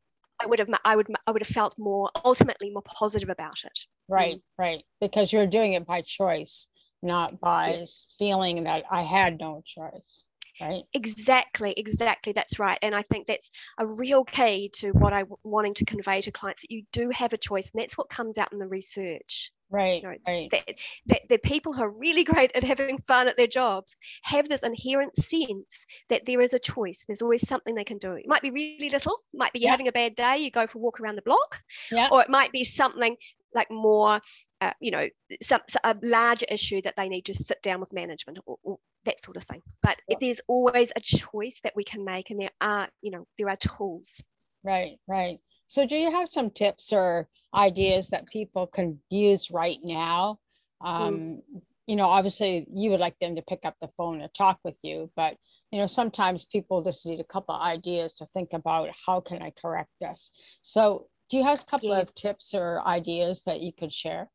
I 0.43 0.47
would 0.47 0.59
have 0.59 0.69
I 0.85 0.97
would 0.97 1.07
I 1.29 1.31
would 1.31 1.43
have 1.43 1.55
felt 1.55 1.77
more 1.79 2.11
ultimately 2.25 2.69
more 2.69 2.83
positive 2.83 3.29
about 3.29 3.63
it. 3.65 3.79
Right, 4.09 4.35
mm. 4.35 4.43
right. 4.59 4.83
Because 5.01 5.33
you're 5.33 5.47
doing 5.47 5.75
it 5.75 5.87
by 5.87 6.03
choice, 6.03 6.67
not 7.05 7.41
by 7.41 7.75
yes. 7.75 8.09
feeling 8.19 8.65
that 8.65 8.83
I 8.91 9.03
had 9.03 9.39
no 9.39 9.63
choice 9.65 10.27
right 10.61 10.85
exactly 10.93 11.73
exactly 11.77 12.33
that's 12.33 12.59
right 12.59 12.79
and 12.83 12.95
i 12.95 13.03
think 13.03 13.27
that's 13.27 13.51
a 13.79 13.87
real 13.87 14.25
key 14.25 14.71
to 14.73 14.91
what 14.93 15.13
i 15.13 15.25
wanting 15.43 15.75
to 15.75 15.85
convey 15.85 16.21
to 16.21 16.31
clients 16.31 16.63
that 16.63 16.71
you 16.71 16.83
do 16.93 17.11
have 17.11 17.33
a 17.33 17.39
choice 17.39 17.71
and 17.73 17.81
that's 17.83 17.99
what 17.99 18.09
comes 18.09 18.39
out 18.39 18.53
in 18.53 18.59
the 18.59 18.67
research 18.69 19.51
Right. 19.71 20.03
You 20.03 20.09
know, 20.09 20.15
right. 20.29 20.51
that, 20.51 20.79
that 21.07 21.23
the 21.29 21.39
people 21.39 21.73
who 21.73 21.83
are 21.83 21.91
really 21.91 22.23
great 22.33 22.53
at 22.55 22.63
having 22.63 22.99
fun 22.99 23.27
at 23.27 23.37
their 23.37 23.49
jobs 23.49 23.97
have 24.23 24.49
this 24.49 24.63
inherent 24.63 25.17
sense 25.17 25.87
that 26.11 26.25
there 26.27 26.41
is 26.43 26.55
a 26.55 26.61
choice. 26.61 27.05
There's 27.07 27.23
always 27.23 27.49
something 27.49 27.75
they 27.75 27.83
can 27.83 27.99
do. 27.99 28.13
It 28.13 28.29
might 28.29 28.43
be 28.43 28.51
really 28.53 28.91
little, 28.91 29.17
might 29.33 29.53
be 29.53 29.61
you're 29.61 29.69
Yeah. 29.69 29.71
having 29.73 29.89
a 29.89 29.93
bad 29.93 30.15
day, 30.15 30.37
you 30.41 30.51
go 30.53 30.67
for 30.69 30.79
a 30.79 30.81
walk 30.83 31.01
around 31.01 31.17
the 31.17 31.23
block, 31.23 31.61
Yeah. 31.91 32.09
or 32.13 32.21
it 32.23 32.29
might 32.29 32.53
be 32.53 32.63
something 32.63 33.17
like 33.53 33.69
more, 33.71 34.21
uh, 34.61 34.73
you 34.81 34.93
know, 34.93 35.09
some, 35.43 35.63
so- 35.69 35.81
a 35.83 35.97
larger 36.05 36.47
issue 36.51 36.81
that 36.83 36.95
they 36.97 37.09
need 37.09 37.25
to 37.25 37.35
sit 37.35 37.61
down 37.63 37.81
with 37.81 37.93
management 37.93 38.39
or, 38.47 38.59
or 38.63 38.79
that 39.05 39.21
sort 39.21 39.37
of 39.37 39.45
thing. 39.45 39.63
But 39.83 40.01
Yeah. 40.09 40.17
there's 40.21 40.41
always 40.49 40.93
a 40.97 41.01
choice 41.01 41.61
that 41.63 41.77
we 41.77 41.85
can 41.85 42.05
make, 42.05 42.31
and 42.31 42.41
there 42.41 42.51
are, 42.61 42.89
you 43.03 43.11
know, 43.11 43.27
there 43.39 43.49
are 43.49 43.57
tools. 43.57 44.23
Right, 44.63 44.99
right. 45.07 45.39
So 45.67 45.87
do 45.87 45.97
you 45.97 46.11
have 46.11 46.29
some 46.29 46.51
tips 46.51 46.93
or 46.93 47.29
ideas 47.55 48.09
that 48.09 48.27
people 48.27 48.67
can 48.67 48.99
use 49.11 49.51
right 49.51 49.79
now? 49.83 50.39
Um, 50.81 51.43
you 51.87 51.97
know, 51.97 52.07
obviously 52.07 52.67
you 52.73 52.91
would 52.91 53.01
like 53.01 53.19
them 53.19 53.37
to 53.37 53.43
pick 53.43 53.61
up 53.65 53.77
the 53.81 53.91
phone 53.97 54.21
and 54.23 54.33
talk 54.35 54.59
with 54.65 54.79
you, 54.83 55.11
but 55.17 55.37
you 55.71 55.79
know, 55.79 55.87
sometimes 55.87 56.45
people 56.45 56.83
just 56.83 57.05
need 57.05 57.21
a 57.21 57.25
couple 57.25 57.55
of 57.55 57.63
ideas 57.63 58.15
to 58.15 58.27
think 58.33 58.53
about 58.53 58.89
how 59.07 59.21
can 59.21 59.43
I 59.43 59.51
correct 59.51 59.91
this? 60.01 60.31
So 60.63 61.09
do 61.31 61.37
you 61.37 61.45
have 61.45 61.61
a 61.61 61.65
couple 61.65 61.93
of 61.93 62.15
tips 62.15 62.55
or 62.55 62.81
ideas 62.87 63.43
that 63.47 63.61
you 63.61 63.73
could 63.73 63.93
share? 63.93 64.31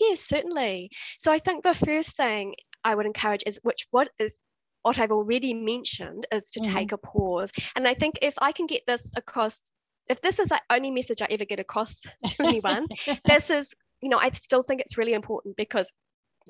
Yes, 0.00 0.20
certainly. 0.20 0.90
So 1.18 1.32
I 1.32 1.38
think 1.38 1.62
the 1.62 1.74
first 1.74 2.16
thing 2.16 2.54
I 2.84 2.94
would 2.94 3.06
encourage 3.06 3.42
is 3.46 3.60
which 3.62 3.86
what 3.90 4.08
is 4.18 4.40
what 4.82 4.98
I've 4.98 5.12
already 5.12 5.54
mentioned 5.54 6.26
is 6.32 6.50
to 6.52 6.60
Mhm. 6.60 6.60
take 6.60 6.92
a 6.92 6.98
pause. 6.98 7.52
And 7.76 7.86
I 7.86 7.94
think 7.94 8.18
if 8.22 8.34
I 8.40 8.52
can 8.52 8.66
get 8.66 8.82
this 8.86 9.10
across, 9.16 9.68
if 10.08 10.20
this 10.20 10.38
is 10.38 10.48
the 10.48 10.60
only 10.70 10.90
message 10.90 11.22
I 11.22 11.26
ever 11.30 11.44
get 11.44 11.60
across 11.60 12.00
to 12.28 12.36
anyone, 12.42 12.88
this 13.26 13.50
is, 13.50 13.70
you 14.00 14.08
know, 14.08 14.18
I 14.18 14.30
still 14.30 14.62
think 14.62 14.80
it's 14.80 14.98
really 14.98 15.14
important 15.14 15.56
because 15.56 15.92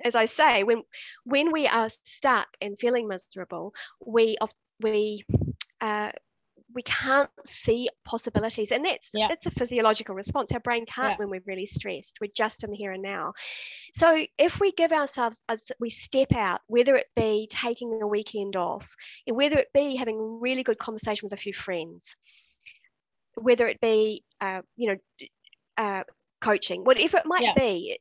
as 0.05 0.15
I 0.17 0.27
say, 0.27 0.65
when 0.65 0.83
when 1.25 1.53
we 1.53 1.67
are 1.67 1.91
stuck 2.05 2.49
and 2.61 2.79
feeling 2.79 3.09
miserable, 3.09 3.75
we 4.05 4.37
of 4.41 4.53
we 4.81 5.17
uh, 5.75 6.11
we 6.75 6.83
can't 6.83 7.31
see 7.47 7.89
possibilities, 8.05 8.73
and 8.73 8.85
that's 8.85 9.11
Yeah. 9.15 9.29
it's 9.31 9.47
a 9.47 9.51
physiological 9.51 10.15
response. 10.15 10.53
Our 10.53 10.61
brain 10.61 10.87
can't 10.87 11.13
Yeah. 11.13 11.17
when 11.17 11.31
we're 11.31 11.43
really 11.47 11.67
stressed. 11.67 12.19
We're 12.21 12.31
just 12.35 12.65
in 12.65 12.71
the 12.71 12.77
here 12.77 12.93
and 12.93 13.03
now. 13.03 13.35
So 13.95 14.27
if 14.39 14.61
we 14.61 14.73
give 14.73 14.93
ourselves, 14.93 15.43
we 15.79 15.91
step 15.91 16.33
out, 16.35 16.61
whether 16.67 16.97
it 16.97 17.09
be 17.15 17.47
taking 17.51 18.01
a 18.03 18.07
weekend 18.07 18.57
off, 18.57 18.95
whether 19.27 19.59
it 19.59 19.73
be 19.73 19.97
having 19.97 20.17
a 20.19 20.23
really 20.23 20.63
good 20.63 20.79
conversation 20.79 21.27
with 21.27 21.33
a 21.39 21.43
few 21.43 21.53
friends, 21.53 22.17
whether 23.35 23.67
it 23.69 23.81
be, 23.81 24.25
uh, 24.41 24.63
you 24.77 24.89
know, 24.89 25.27
uh, 25.77 26.05
coaching, 26.41 26.85
whatever 26.85 27.19
it 27.19 27.27
might 27.27 27.43
Yeah. 27.43 27.55
be, 27.55 27.99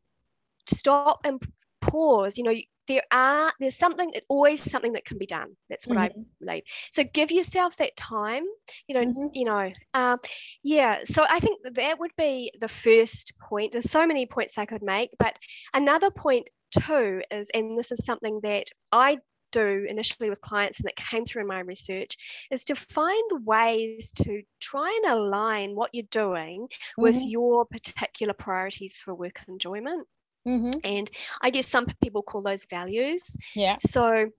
stop 0.67 1.21
and 1.25 1.41
pause. 1.79 2.37
You 2.37 2.43
know, 2.43 2.55
there 2.91 3.03
are 3.11 3.53
there's 3.59 3.77
something 3.77 4.11
that 4.13 4.23
always 4.29 4.71
something 4.71 4.93
that 4.93 5.05
can 5.05 5.19
be 5.19 5.27
done. 5.27 5.57
That's 5.81 6.01
what 6.01 6.09
I 6.09 6.09
Mhm, 6.09 6.39
believe. 6.39 6.63
So 6.91 7.03
give 7.13 7.31
yourself 7.31 7.77
that 7.77 7.97
time. 7.97 8.43
You 8.87 8.95
know, 8.95 9.05
mhm. 9.05 9.29
you 9.33 9.45
know, 9.45 9.71
um, 9.93 10.19
yeah. 10.63 10.99
So 11.05 11.25
I 11.29 11.39
think 11.39 11.61
that 11.75 11.99
would 11.99 12.15
be 12.17 12.51
the 12.59 12.67
first 12.69 13.33
point. 13.49 13.73
There's 13.73 13.89
so 13.91 14.05
many 14.07 14.25
points 14.27 14.57
I 14.57 14.65
could 14.65 14.83
make, 14.83 15.11
but 15.19 15.37
another 15.73 16.11
point 16.11 16.49
too 16.85 17.21
is, 17.31 17.49
and 17.53 17.77
this 17.77 17.91
is 17.91 18.05
something 18.05 18.41
that 18.43 18.67
I 18.91 19.19
do 19.51 19.85
initially 19.89 20.29
with 20.29 20.41
clients 20.41 20.79
and 20.79 20.87
that 20.87 20.95
came 20.95 21.25
through 21.25 21.43
in 21.43 21.47
my 21.47 21.59
research 21.59 22.15
is 22.51 22.63
to 22.65 22.75
find 22.75 23.45
ways 23.45 24.11
to 24.13 24.43
try 24.61 24.99
and 25.03 25.13
align 25.13 25.75
what 25.75 25.89
you're 25.93 26.03
doing 26.09 26.67
with 26.99 27.19
Mhm, 27.19 27.25
your 27.25 27.65
particular 27.65 28.33
priorities 28.33 28.95
for 29.03 29.13
work 29.13 29.41
enjoyment 29.47 30.07
mhm. 30.47 30.73
and 30.83 31.09
i 31.41 31.49
guess 31.49 31.67
some 31.67 31.85
people 32.01 32.21
call 32.21 32.41
those 32.41 32.65
values 32.69 33.35
Yeah. 33.55 33.77
so 33.79 34.29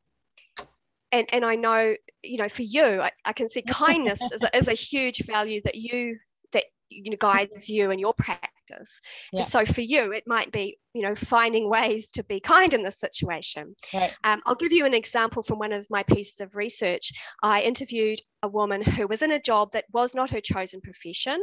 and 1.13 1.27
and 1.33 1.45
i 1.45 1.55
know 1.55 1.95
you 2.23 2.39
know 2.39 2.49
for 2.49 2.63
you 2.63 3.01
i, 3.03 3.11
I 3.25 3.33
can 3.33 3.49
see 3.49 3.63
kindness 3.69 4.21
is, 4.33 4.43
a, 4.43 4.57
is 4.57 4.69
a 4.69 4.73
huge 4.75 5.25
value 5.27 5.61
that 5.65 5.75
you 5.75 6.19
that 6.53 6.65
you 6.89 7.11
know 7.11 7.17
guides 7.19 7.69
you 7.69 7.91
in 7.91 7.99
your 7.99 8.15
practice 8.15 9.01
Yeah. 9.33 9.41
and 9.41 9.47
so 9.47 9.65
for 9.67 9.81
you 9.81 10.13
it 10.13 10.25
might 10.27 10.51
be 10.53 10.79
you 10.95 11.03
know 11.03 11.15
finding 11.15 11.69
ways 11.69 12.11
to 12.13 12.25
be 12.25 12.41
kind 12.41 12.73
in 12.73 12.83
this 12.83 12.99
situation 12.99 13.75
Right. 13.93 14.15
um, 14.25 14.41
I'll 14.47 14.55
give 14.55 14.73
you 14.73 14.87
an 14.87 14.95
example 14.95 15.43
from 15.43 15.59
one 15.59 15.73
of 15.73 15.87
my 15.91 16.03
pieces 16.05 16.41
of 16.41 16.55
research. 16.55 17.13
I 17.43 17.63
interviewed 17.63 18.21
a 18.43 18.49
woman 18.49 18.83
who 18.83 19.07
was 19.07 19.21
in 19.23 19.33
a 19.33 19.41
job 19.41 19.73
that 19.73 19.85
was 19.93 20.15
not 20.15 20.31
her 20.31 20.41
chosen 20.41 20.81
profession. 20.81 21.43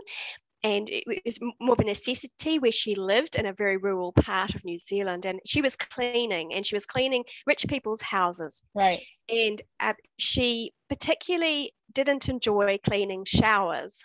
And 0.64 0.90
it 0.90 1.04
was 1.26 1.40
more 1.62 1.74
of 1.74 1.80
a 1.80 1.86
necessity 1.86 2.60
where 2.60 2.72
she 2.72 2.94
lived 2.96 3.36
in 3.36 3.46
a 3.46 3.54
very 3.54 3.78
rural 3.78 4.12
part 4.12 4.56
of 4.56 4.66
New 4.66 4.78
Zealand. 4.78 5.26
And 5.26 5.40
she 5.46 5.62
was 5.62 5.76
cleaning 5.76 6.54
and 6.54 6.66
she 6.66 6.76
was 6.76 6.86
cleaning 6.86 7.24
rich 7.48 7.66
people's 7.68 8.02
houses. 8.02 8.62
Right. 8.76 9.02
And 9.30 9.62
uh, 9.80 9.94
she 10.18 10.74
particularly 10.90 11.74
didn't 11.94 12.28
enjoy 12.28 12.78
cleaning 12.84 13.24
showers 13.26 14.02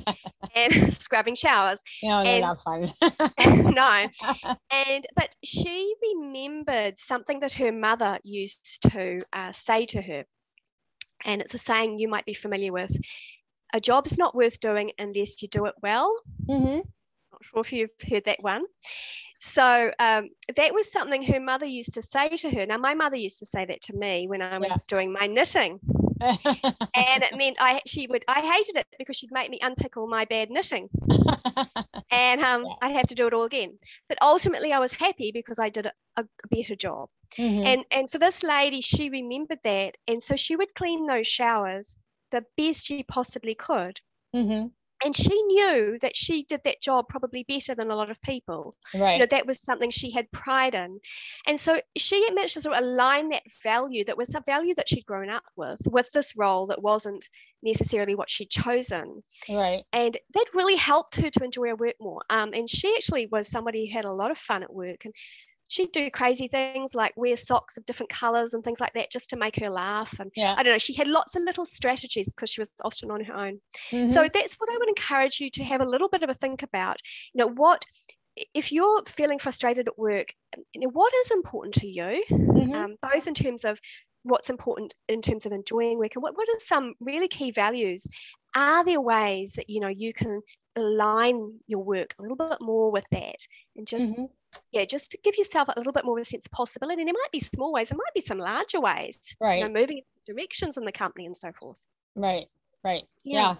and 0.54 0.92
scrubbing 0.92 1.36
showers. 1.36 1.80
No, 2.02 2.22
they're 2.22 2.34
And- 2.34 2.42
not 2.42 2.58
fun. 2.62 2.92
no, 3.74 4.06
and 4.70 5.06
but 5.16 5.30
she 5.42 5.94
remembered 6.12 6.98
something 6.98 7.40
that 7.40 7.54
her 7.54 7.72
mother 7.72 8.18
used 8.24 8.82
to 8.92 9.22
uh, 9.32 9.52
say 9.52 9.86
to 9.86 10.02
her 10.02 10.24
and 11.24 11.40
it's 11.40 11.54
a 11.54 11.58
saying 11.58 11.98
you 11.98 12.08
might 12.08 12.26
be 12.26 12.34
familiar 12.34 12.72
with 12.72 12.94
a 13.74 13.80
job's 13.80 14.18
not 14.18 14.36
worth 14.36 14.60
doing 14.60 14.92
unless 14.98 15.42
you 15.42 15.48
do 15.48 15.66
it 15.66 15.74
well 15.82 16.16
Mhm. 16.48 16.82
not 17.32 17.42
sure 17.44 17.60
if 17.60 17.72
you've 17.72 17.90
heard 18.10 18.24
that 18.26 18.42
one 18.42 18.64
so 19.40 19.90
um, 20.00 20.30
that 20.56 20.74
was 20.74 20.92
something 20.92 21.22
her 21.24 21.40
mother 21.40 21.66
used 21.66 21.94
to 21.94 22.02
say 22.02 22.28
to 22.30 22.50
her 22.50 22.66
now 22.66 22.78
my 22.78 22.94
mother 22.94 23.16
used 23.16 23.38
to 23.40 23.46
say 23.46 23.64
that 23.66 23.82
to 23.82 23.94
me 23.96 24.26
when 24.28 24.42
i 24.42 24.50
was 24.50 24.72
Yeah. 24.72 24.78
doing 24.78 25.04
my 25.12 25.18
knitting 25.20 25.70
and 26.94 27.22
it 27.22 27.34
meant 27.34 27.56
i 27.60 27.80
she 27.86 28.06
would 28.06 28.24
i 28.28 28.40
hated 28.40 28.76
it 28.76 28.86
because 28.90 29.08
she'd 29.08 29.32
make 29.32 29.50
me 29.50 29.58
unpick 29.62 29.96
all 29.96 29.98
my 30.08 30.24
bad 30.24 30.40
knitting 30.50 30.80
and 32.10 32.40
um, 32.40 32.64
Yeah. 32.64 32.74
i'd 32.82 32.92
have 32.94 33.06
to 33.06 33.14
do 33.14 33.26
it 33.26 33.32
all 33.34 33.44
again 33.44 33.78
but 34.08 34.18
ultimately 34.22 34.72
i 34.72 34.78
was 34.78 34.92
happy 34.94 35.30
because 35.32 35.58
i 35.58 35.68
did 35.68 35.86
a, 35.86 35.92
a 36.16 36.24
better 36.50 36.74
job 36.76 37.08
Mhm. 37.38 37.64
and 37.64 37.84
and 37.90 38.10
for 38.10 38.18
this 38.18 38.42
lady 38.42 38.80
she 38.80 39.08
remembered 39.10 39.60
that 39.64 39.96
and 40.06 40.22
so 40.22 40.36
she 40.36 40.56
would 40.56 40.74
clean 40.74 41.06
those 41.06 41.26
showers 41.26 41.96
the 42.34 42.44
best 42.56 42.86
she 42.86 43.02
possibly 43.04 43.54
could 43.54 44.00
Mhm. 44.34 44.72
and 45.04 45.14
she 45.14 45.36
knew 45.44 45.98
that 46.00 46.16
she 46.16 46.44
did 46.44 46.62
that 46.64 46.80
job 46.88 47.08
probably 47.08 47.42
better 47.44 47.74
than 47.74 47.90
a 47.90 47.96
lot 47.96 48.10
of 48.10 48.20
people 48.22 48.76
Right. 48.94 49.14
you 49.14 49.18
know 49.20 49.26
that 49.26 49.46
was 49.46 49.60
something 49.60 49.90
she 49.90 50.10
had 50.10 50.30
pride 50.32 50.74
in 50.74 51.00
and 51.46 51.58
so 51.60 51.80
she 51.96 52.18
managed 52.30 52.54
to 52.54 52.60
sort 52.62 52.76
of 52.76 52.82
align 52.84 53.28
that 53.30 53.42
value 53.62 54.04
that 54.04 54.16
was 54.22 54.34
a 54.34 54.40
value 54.54 54.74
that 54.74 54.88
she'd 54.88 55.06
grown 55.12 55.30
up 55.30 55.44
with 55.56 55.80
with 55.96 56.10
this 56.12 56.34
role 56.36 56.66
that 56.68 56.82
wasn't 56.82 57.28
necessarily 57.62 58.14
what 58.14 58.30
she'd 58.30 58.50
chosen 58.50 59.22
right. 59.48 59.84
and 59.92 60.16
that 60.34 60.46
really 60.54 60.76
helped 60.76 61.14
her 61.16 61.30
to 61.30 61.44
enjoy 61.44 61.68
her 61.68 61.76
work 61.76 61.96
more. 62.00 62.22
Um, 62.30 62.52
and 62.52 62.68
she 62.68 62.88
actually 62.96 63.26
was 63.26 63.48
somebody 63.48 63.86
who 63.86 63.92
had 63.98 64.04
a 64.04 64.12
lot 64.12 64.30
of 64.30 64.38
fun 64.38 64.62
at 64.62 64.72
work, 64.82 65.04
and 65.06 65.14
she'd 65.74 65.92
do 65.92 66.10
crazy 66.10 66.48
things 66.48 66.94
like 66.94 67.12
wear 67.16 67.36
socks 67.36 67.76
of 67.76 67.84
different 67.86 68.10
colors 68.10 68.54
and 68.54 68.62
things 68.64 68.80
like 68.80 68.92
that 68.94 69.10
just 69.10 69.30
to 69.30 69.36
make 69.36 69.56
her 69.56 69.70
laugh. 69.70 70.18
And 70.20 70.30
Yeah. 70.34 70.56
I 70.56 70.62
don't 70.62 70.72
know, 70.72 70.78
she 70.78 70.94
had 70.94 71.08
lots 71.08 71.34
of 71.36 71.42
little 71.42 71.66
strategies 71.66 72.32
because 72.32 72.50
she 72.50 72.60
was 72.60 72.72
often 72.84 73.10
on 73.10 73.24
her 73.24 73.34
own. 73.34 73.60
So 74.06 74.22
Mhm. 74.22 74.32
that's 74.32 74.54
what 74.54 74.70
I 74.70 74.76
would 74.78 74.88
encourage 74.88 75.40
you 75.40 75.50
to 75.50 75.64
have 75.64 75.80
a 75.80 75.86
little 75.86 76.08
bit 76.08 76.22
of 76.22 76.30
a 76.30 76.34
think 76.34 76.62
about. 76.62 76.98
You 77.32 77.40
know, 77.44 77.52
what 77.52 77.84
if 78.54 78.72
you're 78.72 79.02
feeling 79.06 79.38
frustrated 79.38 79.88
at 79.88 79.98
work? 79.98 80.28
You 80.74 80.82
know, 80.82 80.90
what 80.90 81.12
is 81.14 81.30
important 81.30 81.74
to 81.74 81.86
you? 81.86 82.24
Mhm. 82.54 82.84
um, 82.84 82.96
both 83.02 83.26
in 83.26 83.34
terms 83.34 83.64
of 83.64 83.80
what's 84.22 84.50
important 84.50 84.94
in 85.08 85.20
terms 85.20 85.46
of 85.46 85.52
enjoying 85.52 85.98
work 85.98 86.16
and 86.16 86.22
what, 86.22 86.36
what 86.36 86.48
are 86.48 86.58
some 86.58 86.94
really 87.00 87.28
key 87.28 87.50
values 87.50 88.06
are 88.56 88.84
there 88.84 89.00
ways 89.00 89.52
that 89.52 89.68
you 89.68 89.80
know 89.80 89.88
you 89.88 90.12
can 90.14 90.40
align 90.76 91.58
your 91.66 91.84
work 91.84 92.14
a 92.18 92.22
little 92.22 92.36
bit 92.36 92.58
more 92.60 92.90
with 92.90 93.04
that 93.10 93.36
and 93.76 93.86
just 93.86 94.14
Mhm. 94.14 94.28
Yeah 94.72 94.84
just 94.84 95.10
to 95.10 95.18
give 95.24 95.36
yourself 95.36 95.68
a 95.68 95.78
little 95.78 95.92
bit 95.92 96.04
more 96.04 96.18
of 96.18 96.22
a 96.22 96.24
sense 96.24 96.46
of 96.46 96.52
possibility 96.52 97.02
and 97.02 97.08
there 97.08 97.14
might 97.14 97.32
be 97.32 97.40
small 97.40 97.72
ways 97.72 97.88
there 97.88 97.98
might 97.98 98.14
be 98.14 98.20
some 98.20 98.38
larger 98.38 98.80
ways 98.80 99.36
Right. 99.40 99.58
you 99.58 99.64
know 99.64 99.72
moving 99.80 100.02
directions 100.26 100.76
in 100.76 100.84
the 100.84 100.92
company 100.92 101.26
and 101.26 101.36
so 101.36 101.52
forth 101.52 101.84
Right, 102.16 102.46
right. 102.84 103.04
Yeah. 103.24 103.34
Yeah. 103.34 103.56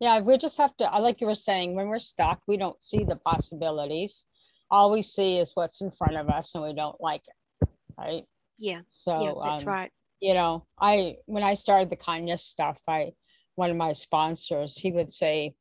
Yeah, 0.00 0.20
we 0.22 0.38
just 0.38 0.56
have 0.56 0.74
to, 0.78 0.90
I 0.90 0.98
like 0.98 1.20
you 1.20 1.26
were 1.26 1.34
saying, 1.34 1.74
when 1.74 1.88
we're 1.88 1.98
stuck, 1.98 2.40
we 2.46 2.56
don't 2.56 2.82
see 2.82 3.04
the 3.04 3.16
possibilities. 3.16 4.24
All 4.70 4.90
we 4.90 5.02
see 5.02 5.38
is 5.38 5.52
what's 5.54 5.82
in 5.82 5.90
front 5.90 6.16
of 6.16 6.30
us 6.30 6.54
and 6.54 6.64
we 6.64 6.72
don't 6.72 6.98
like 7.00 7.20
it. 7.26 7.68
Right. 7.98 8.24
yeah 8.58 8.80
So, 8.88 9.12
yeah 9.22 9.32
that's 9.50 9.62
um, 9.62 9.68
right 9.68 9.90
you 10.20 10.34
know, 10.34 10.66
I, 10.78 11.16
when 11.26 11.42
I 11.42 11.54
started 11.54 11.88
the 11.88 11.96
kindness 11.96 12.44
stuff, 12.44 12.78
I, 12.86 13.12
one 13.54 13.70
of 13.70 13.76
my 13.76 13.94
sponsors, 13.94 14.76
he 14.76 14.92
would 14.92 15.12
say, 15.12 15.54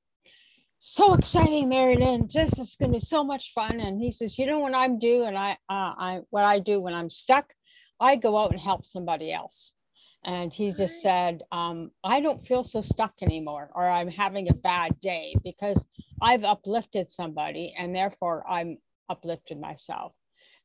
so 0.79 1.13
exciting, 1.13 1.69
Mary 1.69 1.97
Lynn, 1.97 2.29
this 2.33 2.57
is 2.57 2.75
going 2.79 2.93
to 2.93 2.99
be 2.99 3.05
so 3.05 3.23
much 3.23 3.51
fun. 3.53 3.79
And 3.79 4.01
he 4.01 4.11
says, 4.11 4.37
you 4.37 4.45
know 4.45 4.59
what 4.59 4.75
I'm 4.75 4.97
do, 4.97 5.23
and 5.23 5.37
I, 5.37 5.51
uh, 5.69 5.93
I, 5.97 6.19
what 6.29 6.45
I 6.45 6.59
do 6.59 6.79
when 6.79 6.93
I'm 6.93 7.09
stuck, 7.09 7.53
I 7.99 8.15
go 8.15 8.37
out 8.37 8.51
and 8.51 8.59
help 8.59 8.85
somebody 8.85 9.33
else. 9.33 9.75
And 10.23 10.53
he 10.53 10.71
just 10.71 11.01
said, 11.01 11.43
um, 11.51 11.91
I 12.03 12.19
don't 12.19 12.45
feel 12.45 12.63
so 12.63 12.81
stuck 12.81 13.13
anymore, 13.21 13.69
or 13.73 13.87
I'm 13.87 14.09
having 14.09 14.49
a 14.49 14.53
bad 14.53 14.99
day 14.99 15.33
because 15.43 15.83
I've 16.21 16.43
uplifted 16.43 17.09
somebody 17.11 17.73
and 17.77 17.95
therefore 17.95 18.43
I'm 18.49 18.77
uplifted 19.07 19.59
myself. 19.59 20.13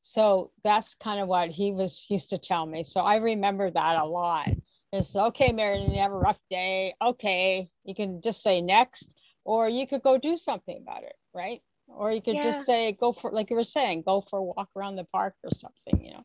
So 0.03 0.50
that's 0.64 0.94
kind 0.96 1.20
of 1.20 1.29
what 1.29 1.50
he 1.50 1.72
was 1.72 2.05
used 2.11 2.31
to 2.31 2.38
tell 2.38 2.66
me. 2.66 2.85
So 2.85 3.00
I 3.00 3.16
remember 3.16 3.70
that 3.70 3.96
a 3.96 4.05
lot. 4.05 4.50
It's 4.92 5.14
okay, 5.16 5.53
Mary 5.53 5.79
Lynn, 5.79 5.92
you 5.92 6.00
have 6.00 6.12
a 6.12 6.16
rough 6.16 6.38
day. 6.50 6.94
Okay, 7.00 7.68
you 7.85 7.94
can 7.94 8.20
just 8.22 8.42
say 8.42 8.61
next, 8.61 9.13
or 9.44 9.68
you 9.68 9.87
could 9.87 10.02
go 10.02 10.18
do 10.18 10.37
something 10.37 10.78
about 10.83 11.02
it, 11.02 11.14
right? 11.35 11.61
Or 11.87 12.11
you 12.11 12.22
could 12.22 12.37
yeah. 12.37 12.44
just 12.44 12.66
say, 12.66 12.96
go 12.98 13.12
for, 13.12 13.30
like 13.30 13.50
you 13.50 13.57
were 13.57 13.64
saying, 13.64 14.02
go 14.07 14.22
for 14.28 14.38
a 14.38 14.42
walk 14.42 14.70
around 14.76 14.96
the 14.96 15.04
park 15.04 15.35
or 15.44 15.50
something, 15.52 16.04
you 16.04 16.12
know, 16.12 16.24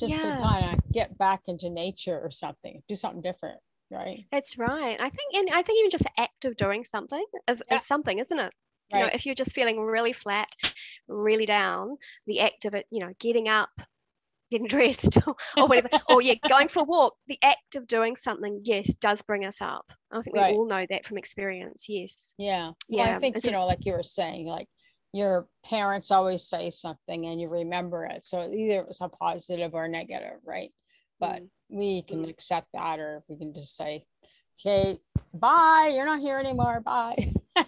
just 0.00 0.14
yeah. 0.14 0.36
to 0.36 0.42
kind 0.42 0.72
of 0.72 0.92
get 0.92 1.16
back 1.18 1.42
into 1.46 1.68
nature 1.68 2.18
or 2.18 2.30
something, 2.30 2.82
do 2.88 2.96
something 2.96 3.20
different, 3.20 3.58
right? 3.90 4.24
That's 4.32 4.56
right. 4.58 4.96
I 4.98 5.10
think, 5.10 5.34
and 5.34 5.50
I 5.50 5.62
think 5.62 5.78
even 5.78 5.90
just 5.90 6.04
the 6.04 6.20
act 6.20 6.46
of 6.46 6.56
doing 6.56 6.84
something 6.84 7.24
is, 7.48 7.62
yeah. 7.68 7.76
is 7.76 7.86
something, 7.86 8.18
isn't 8.18 8.38
it? 8.38 8.52
Right. 8.92 8.98
You 9.00 9.06
know, 9.06 9.10
if 9.12 9.26
you're 9.26 9.34
just 9.34 9.54
feeling 9.54 9.80
really 9.80 10.12
flat, 10.12 10.48
really 11.06 11.46
down, 11.46 11.96
the 12.26 12.40
act 12.40 12.64
of 12.64 12.74
it, 12.74 12.86
you 12.90 13.00
know, 13.00 13.12
getting 13.18 13.48
up, 13.48 13.70
getting 14.54 14.66
dressed 14.78 15.18
or, 15.26 15.66
whatever, 15.66 15.88
or 16.08 16.22
yeah, 16.22 16.34
going 16.48 16.68
for 16.68 16.80
a 16.80 16.84
walk, 16.84 17.14
the 17.26 17.38
act 17.42 17.74
of 17.74 17.86
doing 17.86 18.16
something, 18.16 18.60
yes, 18.64 18.94
does 18.96 19.22
bring 19.22 19.44
us 19.44 19.60
up. 19.60 19.84
I 20.12 20.22
think 20.22 20.36
right. 20.36 20.52
we 20.52 20.58
all 20.58 20.66
know 20.66 20.86
that 20.88 21.04
from 21.04 21.18
experience. 21.18 21.86
Yes. 21.88 22.34
Yeah. 22.38 22.72
Yeah. 22.88 23.06
Well, 23.06 23.16
I 23.16 23.18
think, 23.18 23.36
it's 23.36 23.46
you 23.46 23.52
know, 23.52 23.66
like 23.66 23.84
you 23.84 23.92
were 23.92 24.02
saying, 24.02 24.46
like 24.46 24.68
your 25.12 25.46
parents 25.64 26.10
always 26.10 26.48
say 26.48 26.70
something 26.70 27.26
and 27.26 27.40
you 27.40 27.48
remember 27.48 28.04
it. 28.04 28.24
So 28.24 28.50
either 28.50 28.80
it 28.80 28.88
was 28.88 29.00
a 29.00 29.08
positive 29.08 29.74
or 29.74 29.88
negative, 29.88 30.38
right? 30.44 30.70
But 31.20 31.42
mm. 31.42 31.48
we 31.70 32.02
can 32.02 32.24
mm. 32.24 32.30
accept 32.30 32.68
that, 32.74 32.98
or 32.98 33.22
we 33.28 33.36
can 33.36 33.54
just 33.54 33.76
say, 33.76 34.04
okay, 34.60 34.98
bye, 35.32 35.92
you're 35.94 36.04
not 36.04 36.20
here 36.20 36.38
anymore. 36.38 36.80
Bye. 36.80 37.32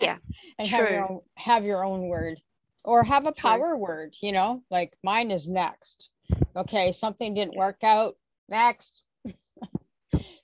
yeah. 0.00 0.18
and 0.58 0.68
true. 0.68 0.78
have 0.78 0.90
your 0.90 1.10
own 1.10 1.20
have 1.36 1.64
your 1.64 1.84
own 1.84 2.08
word. 2.08 2.38
Or 2.84 3.04
have 3.04 3.26
a 3.26 3.32
power 3.32 3.70
true. 3.70 3.76
word, 3.76 4.16
you 4.20 4.32
know, 4.32 4.62
like 4.70 4.94
mine 5.04 5.30
is 5.30 5.46
next. 5.46 6.10
Okay, 6.56 6.92
something 6.92 7.34
didn't 7.34 7.56
work 7.56 7.84
out. 7.84 8.16
Next. 8.48 9.02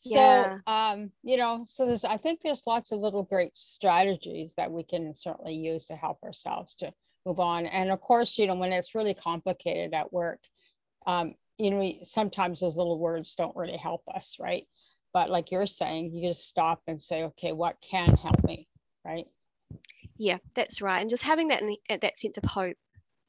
so 0.00 0.58
um 0.66 1.10
you 1.22 1.36
know 1.36 1.62
so 1.66 1.84
there's 1.84 2.04
i 2.04 2.16
think 2.16 2.40
there's 2.40 2.62
lots 2.66 2.92
of 2.92 3.00
little 3.00 3.24
great 3.24 3.56
strategies 3.56 4.54
that 4.56 4.70
we 4.70 4.82
can 4.82 5.12
certainly 5.12 5.54
use 5.54 5.86
to 5.86 5.96
help 5.96 6.22
ourselves 6.22 6.74
to 6.74 6.92
move 7.26 7.40
on 7.40 7.66
and 7.66 7.90
of 7.90 8.00
course 8.00 8.38
you 8.38 8.46
know 8.46 8.54
when 8.54 8.72
it's 8.72 8.94
really 8.94 9.14
complicated 9.14 9.92
at 9.92 10.12
work 10.12 10.38
um 11.06 11.34
you 11.58 11.70
know 11.70 11.78
we, 11.78 12.00
sometimes 12.02 12.60
those 12.60 12.76
little 12.76 12.98
words 12.98 13.34
don't 13.34 13.56
really 13.56 13.76
help 13.76 14.02
us 14.14 14.36
right 14.40 14.66
but 15.12 15.30
like 15.30 15.50
you're 15.50 15.66
saying 15.66 16.14
you 16.14 16.28
just 16.28 16.48
stop 16.48 16.80
and 16.86 17.00
say 17.00 17.24
okay 17.24 17.52
what 17.52 17.76
can 17.82 18.14
help 18.14 18.42
me 18.44 18.68
right 19.04 19.26
yeah 20.18 20.38
that's 20.54 20.82
right 20.82 21.00
and 21.00 21.10
just 21.10 21.22
having 21.22 21.48
that 21.48 21.62
that 22.00 22.18
sense 22.18 22.36
of 22.36 22.44
hope 22.44 22.76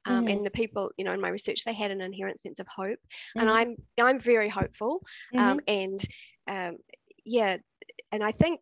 um, 0.05 0.25
mm. 0.25 0.31
and 0.31 0.45
the 0.45 0.51
people 0.51 0.89
you 0.97 1.05
know 1.05 1.13
in 1.13 1.21
my 1.21 1.29
research 1.29 1.63
they 1.63 1.73
had 1.73 1.91
an 1.91 2.01
inherent 2.01 2.39
sense 2.39 2.59
of 2.59 2.67
hope 2.67 2.99
mm. 3.37 3.41
and 3.41 3.49
i'm 3.49 3.75
i'm 4.01 4.19
very 4.19 4.49
hopeful 4.49 5.01
um, 5.37 5.59
mm-hmm. 5.59 5.59
and 5.67 6.05
um, 6.47 6.77
yeah 7.25 7.57
and 8.11 8.23
i 8.23 8.31
think 8.31 8.59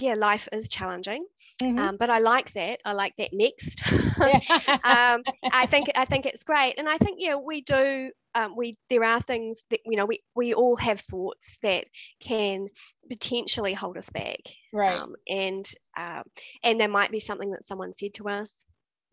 yeah 0.00 0.14
life 0.14 0.48
is 0.52 0.68
challenging 0.68 1.26
mm-hmm. 1.62 1.78
um, 1.78 1.96
but 1.96 2.10
i 2.10 2.18
like 2.18 2.52
that 2.52 2.80
i 2.84 2.92
like 2.92 3.14
that 3.16 3.30
next 3.32 3.82
um, 3.92 5.22
i 5.52 5.66
think 5.66 5.88
i 5.94 6.04
think 6.04 6.26
it's 6.26 6.44
great 6.44 6.74
and 6.78 6.88
i 6.88 6.96
think 6.98 7.18
yeah 7.20 7.36
we 7.36 7.60
do 7.62 8.10
um, 8.34 8.54
we 8.54 8.76
there 8.90 9.02
are 9.02 9.20
things 9.20 9.62
that 9.70 9.80
you 9.86 9.96
know 9.96 10.04
we 10.04 10.22
we 10.34 10.52
all 10.52 10.76
have 10.76 11.00
thoughts 11.00 11.56
that 11.62 11.86
can 12.20 12.68
potentially 13.10 13.72
hold 13.72 13.96
us 13.96 14.10
back 14.10 14.40
right 14.72 14.98
um, 14.98 15.14
and 15.26 15.66
uh, 15.96 16.22
and 16.62 16.80
there 16.80 16.88
might 16.88 17.10
be 17.10 17.20
something 17.20 17.50
that 17.52 17.64
someone 17.64 17.94
said 17.94 18.12
to 18.14 18.28
us 18.28 18.64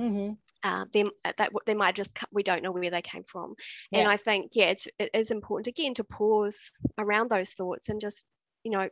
mm-hmm. 0.01 0.33
uh, 0.63 0.85
uh, 1.25 1.33
that 1.37 1.51
they 1.65 1.73
might 1.73 1.95
just 1.95 2.17
we 2.33 2.43
don't 2.43 2.63
know 2.63 2.71
where 2.71 2.91
they 2.91 3.01
came 3.01 3.23
from 3.23 3.55
yeah. 3.91 3.99
and 3.99 4.09
i 4.09 4.17
think 4.17 4.51
yeah 4.53 4.65
it's 4.65 4.87
it 4.99 5.09
is 5.13 5.31
important 5.31 5.67
again 5.67 5.93
to 5.93 6.03
pause 6.03 6.71
around 6.97 7.29
those 7.29 7.53
thoughts 7.53 7.87
and 7.87 8.01
just 8.01 8.25
you 8.63 8.71
know 8.71 8.89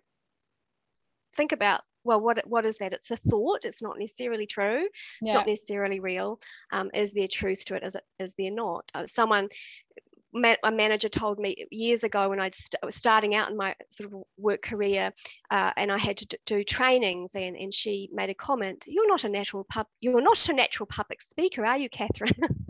think 1.33 1.51
about 1.51 1.81
well 2.03 2.19
what 2.19 2.45
what 2.47 2.65
is 2.65 2.77
that? 2.79 2.93
It's 2.93 3.11
a 3.11 3.17
thought 3.17 3.65
it's 3.65 3.81
not 3.81 3.99
necessarily 3.99 4.45
true 4.45 4.87
it's 5.21 5.33
not 5.33 5.47
necessarily 5.47 5.99
real 5.99 6.39
um, 6.71 6.89
is 6.93 7.13
there 7.13 7.27
truth 7.27 7.65
to 7.65 7.75
it 7.75 7.83
is 7.83 7.95
it 7.95 8.03
is 8.19 8.35
there 8.35 8.51
not? 8.51 8.85
Uh, 8.93 9.05
someone 9.05 9.49
a 10.33 10.71
manager 10.71 11.09
told 11.09 11.39
me 11.39 11.65
years 11.71 12.03
ago 12.03 12.29
when 12.29 12.39
I 12.39 12.49
st- 12.51 12.83
was 12.83 12.95
starting 12.95 13.35
out 13.35 13.49
in 13.49 13.57
my 13.57 13.75
sort 13.89 14.11
of 14.11 14.23
work 14.37 14.61
career, 14.61 15.13
uh, 15.49 15.71
and 15.75 15.91
I 15.91 15.97
had 15.97 16.17
to 16.17 16.25
d- 16.25 16.37
do 16.45 16.63
trainings, 16.63 17.35
and, 17.35 17.55
and 17.55 17.73
she 17.73 18.09
made 18.13 18.29
a 18.29 18.33
comment: 18.33 18.85
"You're 18.87 19.07
not 19.07 19.23
a 19.23 19.29
natural 19.29 19.65
pub, 19.65 19.87
you're 19.99 20.21
not 20.21 20.47
a 20.49 20.53
natural 20.53 20.87
public 20.87 21.21
speaker, 21.21 21.65
are 21.65 21.77
you, 21.77 21.89
Catherine?" 21.89 22.31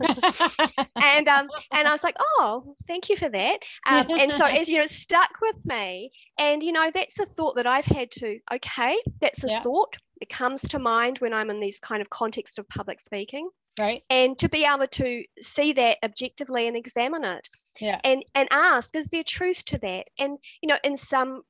and 1.02 1.28
um, 1.28 1.48
and 1.72 1.88
I 1.88 1.92
was 1.92 2.04
like, 2.04 2.16
"Oh, 2.18 2.76
thank 2.86 3.08
you 3.08 3.16
for 3.16 3.28
that." 3.28 3.58
Um, 3.86 4.06
and 4.18 4.32
so 4.32 4.44
as 4.60 4.68
you 4.68 4.78
know, 4.78 4.86
stuck 4.86 5.30
with 5.40 5.56
me, 5.64 6.10
and 6.38 6.62
you 6.62 6.72
know, 6.72 6.90
that's 6.92 7.18
a 7.20 7.26
thought 7.26 7.56
that 7.56 7.66
I've 7.66 7.86
had 7.86 8.10
to. 8.12 8.38
Okay, 8.52 8.96
that's 9.20 9.44
a 9.44 9.48
yeah. 9.48 9.60
thought. 9.60 9.94
It 10.20 10.28
comes 10.28 10.60
to 10.62 10.78
mind 10.78 11.18
when 11.18 11.34
I'm 11.34 11.50
in 11.50 11.58
these 11.58 11.80
kind 11.80 12.00
of 12.00 12.08
context 12.08 12.60
of 12.60 12.68
public 12.68 13.00
speaking 13.00 13.48
right. 13.78 14.02
and 14.10 14.38
to 14.38 14.48
be 14.48 14.64
able 14.64 14.86
to 14.86 15.24
see 15.40 15.72
that 15.74 15.98
objectively 16.04 16.66
and 16.66 16.76
examine 16.76 17.24
it. 17.24 17.48
Yeah. 17.80 18.00
And 18.04 18.24
and 18.34 18.48
ask 18.50 18.94
is 18.96 19.08
there 19.08 19.22
truth 19.22 19.64
to 19.66 19.78
that? 19.78 20.08
And 20.18 20.38
you 20.60 20.68
know 20.68 20.78
in 20.84 20.96
some 20.96 21.42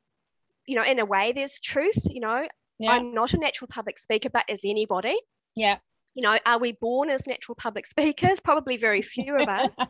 you 0.67 0.77
know 0.77 0.85
in 0.85 0.99
a 0.99 1.05
way 1.05 1.33
there's 1.33 1.59
truth 1.59 2.05
you 2.11 2.21
know. 2.21 2.47
Yeah. 2.79 2.93
i'm 2.93 3.15
not 3.15 3.33
a 3.33 3.39
natural 3.39 3.69
public 3.69 3.99
speaker 3.99 4.29
but 4.31 4.45
is 4.49 4.63
anybody? 4.65 5.19
Yeah. 5.55 5.79
You 6.15 6.23
know 6.23 6.39
are 6.47 6.59
we 6.59 6.73
born 6.73 7.11
as 7.11 7.27
natural 7.27 7.57
public 7.57 7.87
speakers? 7.95 8.41
Probably 8.41 8.77
very 8.77 9.03
few 9.03 9.39
of 9.39 9.49
us. 9.49 9.77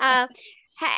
Uh, 0.00 0.26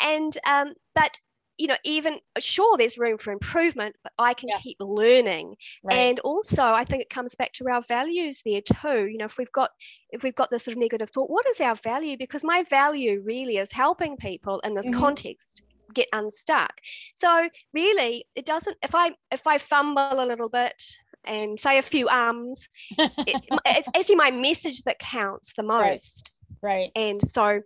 and 0.04 0.38
um, 0.46 0.74
but 0.94 1.20
you 1.62 1.68
know 1.68 1.76
even 1.84 2.18
sure 2.40 2.76
there's 2.76 2.98
room 2.98 3.16
for 3.16 3.32
improvement 3.32 3.94
but 4.02 4.12
i 4.18 4.34
can 4.34 4.48
yeah. 4.48 4.56
keep 4.58 4.76
learning 4.80 5.54
right. 5.84 5.96
and 5.96 6.18
also 6.20 6.64
i 6.64 6.84
think 6.84 7.00
it 7.00 7.08
comes 7.08 7.36
back 7.36 7.52
to 7.52 7.68
our 7.68 7.80
values 7.82 8.42
there 8.44 8.60
too 8.60 9.06
you 9.06 9.16
know 9.16 9.24
if 9.24 9.38
we've 9.38 9.52
got 9.52 9.70
if 10.10 10.24
we've 10.24 10.34
got 10.34 10.50
this 10.50 10.64
sort 10.64 10.76
of 10.76 10.80
negative 10.80 11.08
thought 11.10 11.30
what 11.30 11.46
is 11.46 11.60
our 11.60 11.76
value 11.76 12.16
because 12.18 12.42
my 12.42 12.64
value 12.64 13.22
really 13.24 13.58
is 13.58 13.70
helping 13.70 14.16
people 14.16 14.58
in 14.64 14.74
this 14.74 14.90
mm-hmm. 14.90 14.98
context 14.98 15.62
get 15.94 16.08
unstuck 16.12 16.80
so 17.14 17.48
really 17.72 18.24
it 18.34 18.44
doesn't 18.44 18.76
if 18.82 18.92
i 18.96 19.12
if 19.30 19.46
i 19.46 19.56
fumble 19.56 20.20
a 20.20 20.26
little 20.26 20.48
bit 20.48 20.82
and 21.26 21.60
say 21.60 21.78
a 21.78 21.82
few 21.82 22.08
ums 22.08 22.68
it, 22.98 23.42
it's 23.66 23.88
actually 23.94 24.16
my 24.16 24.32
message 24.32 24.82
that 24.82 24.98
counts 24.98 25.52
the 25.52 25.62
most 25.62 26.34
right, 26.60 26.72
right. 26.72 26.90
and 26.96 27.22
so 27.22 27.60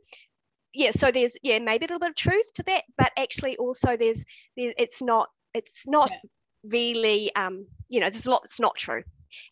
yeah 0.77 0.91
so 0.91 1.11
there's 1.11 1.37
yeah 1.43 1.59
maybe 1.59 1.85
a 1.85 1.89
little 1.89 1.99
bit 1.99 2.11
of 2.11 2.15
truth 2.15 2.53
to 2.55 2.63
that 2.65 2.85
but 2.99 3.11
actually 3.19 3.57
also 3.57 3.97
there's, 3.97 4.25
there's 4.57 4.75
it's 4.79 5.03
not 5.03 5.29
it's 5.55 5.83
not 5.87 6.11
yeah. 6.11 6.19
really 6.65 7.35
um 7.35 7.67
you 7.89 7.99
know 7.99 8.11
there's 8.11 8.27
a 8.27 8.31
lot 8.31 8.43
that's 8.43 8.61
not 8.61 8.77
true 8.77 9.03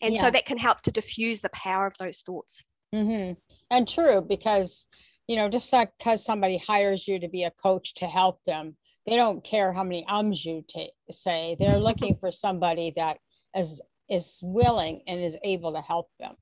and 0.03 0.15
yeah. 0.15 0.21
so 0.21 0.31
that 0.31 0.47
can 0.47 0.59
help 0.59 0.81
to 0.83 0.91
diffuse 0.91 1.41
the 1.41 1.49
power 1.51 1.87
of 1.87 1.97
those 1.99 2.21
thoughts 2.21 2.63
mm-hmm. 2.95 3.33
and 3.71 3.89
true 3.89 4.21
because 4.21 4.87
you 5.27 5.37
know 5.37 5.49
just 5.49 5.73
like 5.73 5.91
because 5.99 6.25
somebody 6.25 6.59
hires 6.59 7.09
you 7.09 7.19
to 7.19 7.29
be 7.29 7.45
a 7.45 7.51
coach 7.63 7.95
to 7.95 8.07
help 8.07 8.39
them 8.47 8.77
they 9.07 9.17
don't 9.17 9.45
care 9.45 9.73
how 9.73 9.83
many 9.83 10.07
ums 10.09 10.45
you 10.45 10.63
t- 10.69 10.93
say 11.11 11.57
they're 11.59 11.79
looking 11.79 12.17
for 12.17 12.31
somebody 12.31 12.93
that 12.97 13.17
is 13.57 13.81
is 14.11 14.39
willing 14.43 15.03
and 15.07 15.23
is 15.23 15.37
able 15.43 15.73
to 15.73 15.81
help 15.81 16.09
them 16.21 16.35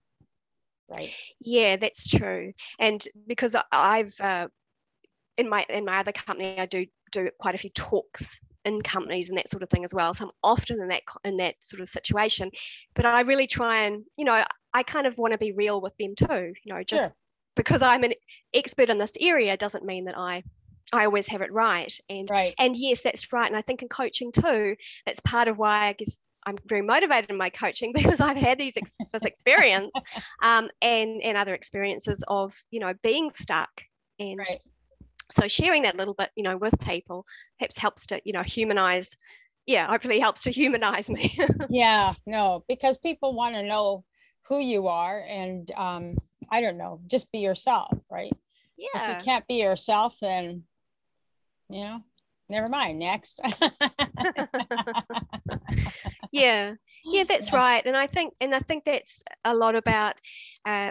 right 0.97 1.11
yeah 1.41 1.77
that's 1.77 2.09
true 2.09 2.53
and 2.81 3.05
because 3.27 3.55
i've 3.71 4.15
uh, 4.21 4.49
in 5.37 5.49
my 5.49 5.65
in 5.69 5.85
my 5.85 5.99
other 5.99 6.13
company, 6.13 6.59
I 6.59 6.67
do 6.67 6.87
do 7.11 7.31
quite 7.39 7.55
a 7.55 7.59
few 7.59 7.71
talks 7.71 8.41
in 8.65 8.81
companies 8.81 9.29
and 9.29 9.39
that 9.39 9.51
sort 9.51 9.63
of 9.63 9.71
thing 9.71 9.85
as 9.85 9.95
well. 9.95 10.15
So 10.15 10.27
I'm 10.27 10.31
often 10.43 10.81
in 10.81 10.89
that 10.89 11.03
in 11.25 11.37
that 11.39 11.57
sort 11.61 11.81
of 11.81 11.89
situation, 11.89 12.51
but 12.95 13.07
I 13.07 13.21
really 13.21 13.47
try 13.47 13.85
and 13.85 14.05
you 14.17 14.25
know 14.25 14.45
I 14.75 14.83
kind 14.83 15.07
of 15.07 15.19
want 15.19 15.33
to 15.33 15.39
be 15.39 15.53
real 15.53 15.81
with 15.81 15.97
them 15.99 16.15
too. 16.15 16.53
You 16.65 16.75
know, 16.75 16.83
just 16.83 17.05
sure. 17.05 17.17
because 17.57 17.83
I'm 17.83 18.05
an 18.05 18.15
expert 18.55 18.91
in 18.91 18.99
this 18.99 19.17
area 19.21 19.57
doesn't 19.57 19.85
mean 19.85 20.05
that 20.07 20.19
I 20.19 20.43
I 20.93 21.07
always 21.07 21.27
have 21.29 21.43
it 21.43 21.53
right. 21.53 21.93
And 22.09 22.29
right. 22.31 22.55
and 22.59 22.77
yes, 22.77 23.03
that's 23.03 23.33
right. 23.33 23.47
And 23.47 23.57
I 23.57 23.63
think 23.63 23.83
in 23.83 23.89
coaching 23.89 24.33
too, 24.33 24.77
that's 25.07 25.21
part 25.21 25.49
of 25.49 25.59
why 25.59 25.89
I 25.89 25.93
guess 25.95 26.19
I'm 26.45 26.57
very 26.67 26.83
motivated 26.83 27.31
in 27.31 27.37
my 27.37 27.51
coaching 27.51 27.93
because 27.95 28.21
I've 28.21 28.37
had 28.37 28.59
these 28.59 28.77
ex- 28.77 28.97
this 29.13 29.25
experience 29.25 29.93
um, 30.43 30.69
and 30.81 31.23
and 31.23 31.37
other 31.37 31.55
experiences 31.55 32.23
of 32.29 32.55
you 32.71 32.81
know 32.81 32.93
being 33.03 33.31
stuck 33.31 33.71
and 34.19 34.39
right 34.39 34.61
so 35.33 35.49
sharing 35.49 35.83
that 35.83 35.97
little 35.97 36.15
bit 36.15 36.31
you 36.37 36.43
know 36.43 36.57
with 36.57 36.79
people 36.81 37.25
perhaps 37.59 37.79
helps 37.79 38.07
to 38.07 38.21
you 38.25 38.33
know 38.33 38.43
humanize 38.43 39.11
yeah 39.67 39.87
hopefully 39.87 40.19
helps 40.19 40.43
to 40.43 40.51
humanize 40.51 41.09
me. 41.11 41.39
Yeah 41.71 42.15
no 42.27 42.65
because 42.69 42.99
people 42.99 43.35
want 43.35 43.55
to 43.55 43.63
know 43.63 44.05
who 44.43 44.59
you 44.59 44.89
are 44.89 45.25
and 45.29 45.71
um 45.77 46.17
i 46.51 46.61
don't 46.61 46.77
know 46.77 47.01
just 47.07 47.31
be 47.33 47.39
yourself 47.39 47.93
right? 48.11 48.33
Yeah 48.77 48.89
if 48.95 49.19
you 49.19 49.25
can't 49.25 49.47
be 49.47 49.55
yourself 49.55 50.17
then 50.21 50.65
you 51.69 51.85
know 51.85 52.01
never 52.49 52.69
mind 52.69 52.99
next. 52.99 53.41
Yeah. 56.33 56.75
Yeah 57.05 57.25
that's 57.29 57.53
yeah. 57.53 57.59
right 57.59 57.87
and 57.87 57.97
i 57.97 58.07
think 58.07 58.35
and 58.41 58.55
i 58.55 58.59
think 58.59 58.85
that's 58.85 59.23
a 59.45 59.55
lot 59.55 59.77
about 59.77 60.15
uh, 60.67 60.91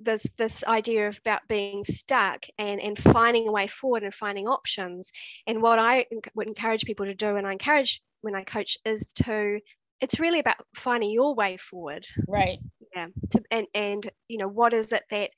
this 0.00 0.26
this 0.36 0.64
idea 0.64 1.08
of 1.08 1.18
about 1.18 1.40
being 1.48 1.84
stuck 1.84 2.44
and 2.58 2.80
and 2.80 2.98
finding 2.98 3.48
a 3.48 3.52
way 3.52 3.66
forward 3.66 4.02
and 4.02 4.14
finding 4.14 4.46
options. 4.46 5.10
And 5.46 5.62
what 5.62 5.78
i 5.78 6.06
would 6.34 6.48
encourage 6.48 6.84
people 6.84 7.06
to 7.06 7.14
do 7.14 7.36
and 7.36 7.46
i 7.46 7.52
encourage 7.52 8.00
when 8.22 8.34
i 8.34 8.44
coach 8.44 8.76
is 8.84 9.12
to 9.24 9.58
it's 10.00 10.18
really 10.18 10.40
about 10.40 10.56
finding 10.74 11.10
your 11.10 11.34
way 11.34 11.56
forward. 11.56 12.04
Right. 12.26 12.58
Yeah 12.94 13.06
to, 13.30 13.42
and 13.50 13.66
and 13.74 14.10
you 14.28 14.38
know 14.38 14.48
what 14.48 14.72
is 14.72 14.92
it 14.92 15.02
that 15.10 15.30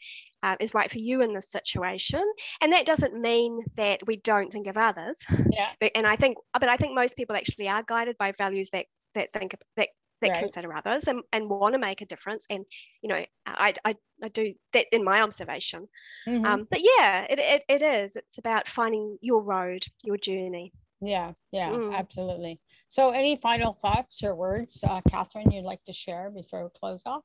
uh, 0.42 0.56
is 0.60 0.74
right 0.74 0.90
for 0.90 0.98
you 0.98 1.22
in 1.22 1.32
this 1.32 1.50
situation? 1.50 2.22
And 2.60 2.72
that 2.72 2.86
doesn't 2.86 3.18
mean 3.18 3.60
that 3.76 4.06
we 4.06 4.16
don't 4.16 4.50
think 4.52 4.66
of 4.66 4.76
others. 4.76 5.18
Yeah. 5.50 5.68
But, 5.80 5.92
and 5.94 6.06
i 6.06 6.16
think 6.16 6.36
but 6.52 6.68
i 6.68 6.76
think 6.76 6.94
most 6.94 7.16
people 7.16 7.36
actually 7.36 7.68
are 7.68 7.84
guided 7.86 8.18
by 8.18 8.32
values 8.32 8.70
that 8.72 8.86
that 9.14 9.32
think 9.32 9.54
that 9.76 9.88
that 10.20 10.30
right. 10.30 10.40
consider 10.40 10.74
others 10.74 11.08
and, 11.08 11.22
and 11.32 11.48
want 11.48 11.74
to 11.74 11.78
make 11.78 12.00
a 12.00 12.06
difference 12.06 12.46
and 12.50 12.64
you 13.02 13.08
know 13.08 13.24
I, 13.46 13.74
I, 13.84 13.96
I 14.22 14.28
do 14.28 14.54
that 14.72 14.86
in 14.92 15.04
my 15.04 15.20
observation 15.20 15.88
mm-hmm. 16.26 16.44
um, 16.44 16.66
but 16.70 16.80
yeah 16.82 17.26
it, 17.28 17.38
it, 17.38 17.64
it 17.68 17.82
is 17.82 18.16
it's 18.16 18.38
about 18.38 18.68
finding 18.68 19.18
your 19.20 19.42
road 19.42 19.84
your 20.04 20.16
journey 20.16 20.72
yeah 21.00 21.32
yeah 21.52 21.70
mm. 21.70 21.94
absolutely 21.94 22.60
so 22.88 23.10
any 23.10 23.36
final 23.36 23.78
thoughts 23.82 24.22
or 24.22 24.34
words 24.34 24.82
uh, 24.84 25.00
catherine 25.10 25.50
you'd 25.50 25.64
like 25.64 25.84
to 25.84 25.92
share 25.92 26.30
before 26.30 26.64
we 26.64 26.70
close 26.78 27.02
off 27.06 27.22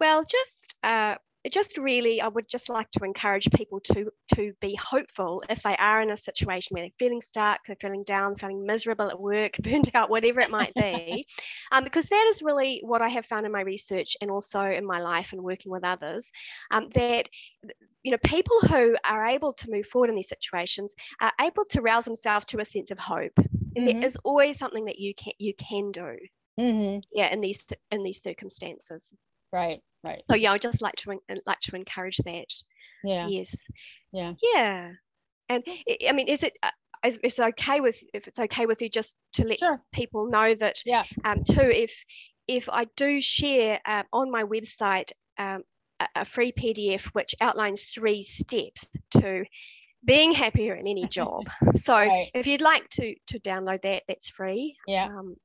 well 0.00 0.22
just 0.22 0.76
uh, 0.82 1.14
just 1.52 1.78
really, 1.78 2.20
I 2.20 2.28
would 2.28 2.48
just 2.48 2.68
like 2.68 2.90
to 2.92 3.04
encourage 3.04 3.48
people 3.54 3.80
to 3.92 4.10
to 4.34 4.52
be 4.60 4.76
hopeful 4.76 5.42
if 5.48 5.62
they 5.62 5.76
are 5.76 6.02
in 6.02 6.10
a 6.10 6.16
situation 6.16 6.74
where 6.74 6.84
they're 6.84 6.90
feeling 6.98 7.20
stuck, 7.20 7.60
they're 7.66 7.76
feeling 7.80 8.04
down, 8.04 8.36
feeling 8.36 8.64
miserable 8.64 9.08
at 9.08 9.20
work, 9.20 9.56
burnt 9.62 9.90
out, 9.94 10.10
whatever 10.10 10.40
it 10.40 10.50
might 10.50 10.74
be, 10.74 11.26
um, 11.72 11.84
because 11.84 12.08
that 12.08 12.26
is 12.30 12.42
really 12.42 12.80
what 12.84 13.02
I 13.02 13.08
have 13.08 13.26
found 13.26 13.46
in 13.46 13.52
my 13.52 13.62
research 13.62 14.16
and 14.20 14.30
also 14.30 14.62
in 14.62 14.86
my 14.86 15.00
life 15.00 15.32
and 15.32 15.42
working 15.42 15.72
with 15.72 15.84
others. 15.84 16.30
Um, 16.70 16.88
that 16.94 17.28
you 18.02 18.12
know, 18.12 18.18
people 18.24 18.60
who 18.60 18.96
are 19.04 19.26
able 19.26 19.52
to 19.52 19.70
move 19.70 19.84
forward 19.86 20.10
in 20.10 20.16
these 20.16 20.28
situations 20.28 20.94
are 21.20 21.32
able 21.40 21.64
to 21.70 21.82
rouse 21.82 22.04
themselves 22.04 22.46
to 22.46 22.60
a 22.60 22.64
sense 22.64 22.92
of 22.92 22.98
hope. 23.00 23.32
And 23.36 23.48
mm-hmm. 23.76 23.98
there 23.98 24.08
is 24.08 24.16
always 24.22 24.58
something 24.58 24.84
that 24.84 25.00
you 25.00 25.12
can 25.14 25.32
you 25.38 25.54
can 25.54 25.90
do. 25.90 26.16
Mm-hmm. 26.58 27.00
Yeah, 27.12 27.32
in 27.32 27.40
these 27.40 27.66
in 27.90 28.02
these 28.02 28.22
circumstances. 28.22 29.12
Right. 29.52 29.80
Right. 30.06 30.22
So 30.30 30.36
yeah, 30.36 30.52
I 30.52 30.58
just 30.58 30.82
like 30.82 30.96
to 30.96 31.18
like 31.46 31.60
to 31.60 31.76
encourage 31.76 32.18
that. 32.18 32.46
Yeah. 33.04 33.28
Yes. 33.28 33.56
Yeah. 34.12 34.34
Yeah. 34.42 34.92
And 35.48 35.62
I 36.08 36.12
mean, 36.12 36.28
is 36.28 36.42
it 36.42 36.54
uh, 36.62 36.70
is, 37.04 37.18
is 37.22 37.38
it 37.38 37.42
okay 37.42 37.80
with 37.80 38.02
if 38.14 38.26
it's 38.26 38.38
okay 38.38 38.66
with 38.66 38.82
you 38.82 38.88
just 38.88 39.16
to 39.34 39.46
let 39.46 39.58
sure. 39.58 39.80
people 39.92 40.28
know 40.28 40.54
that? 40.54 40.76
Yeah. 40.84 41.04
Um. 41.24 41.44
Too, 41.44 41.70
if 41.70 42.04
if 42.48 42.68
I 42.68 42.86
do 42.96 43.20
share 43.20 43.80
uh, 43.84 44.04
on 44.12 44.30
my 44.30 44.44
website 44.44 45.12
um, 45.38 45.62
a, 46.00 46.06
a 46.16 46.24
free 46.24 46.52
PDF 46.52 47.06
which 47.06 47.34
outlines 47.40 47.84
three 47.84 48.22
steps 48.22 48.88
to 49.12 49.44
being 50.04 50.32
happier 50.32 50.74
in 50.74 50.86
any 50.86 51.06
job. 51.06 51.42
So 51.76 51.94
right. 51.94 52.30
if 52.34 52.46
you'd 52.46 52.62
like 52.62 52.88
to 52.90 53.14
to 53.28 53.38
download 53.38 53.82
that, 53.82 54.02
that's 54.08 54.28
free. 54.28 54.76
Yeah. 54.86 55.06
Um, 55.06 55.36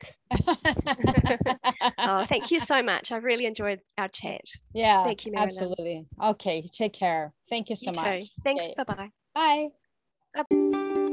oh, 1.99 2.23
thank 2.25 2.51
you 2.51 2.59
so 2.59 2.81
much. 2.83 3.11
I 3.11 3.17
really 3.17 3.45
enjoyed 3.45 3.79
our 3.97 4.07
chat. 4.07 4.41
Yeah, 4.73 5.03
thank 5.03 5.25
you, 5.25 5.33
absolutely. 5.35 6.05
Okay, 6.23 6.67
take 6.71 6.93
care. 6.93 7.33
Thank 7.49 7.69
you 7.69 7.75
so 7.75 7.91
you 7.91 8.01
much. 8.01 8.23
Too. 8.23 8.29
Thanks. 8.43 8.65
Okay. 8.65 8.75
Bye-bye. 8.77 9.09
Bye. 9.33 9.67
Bye. 10.49 11.03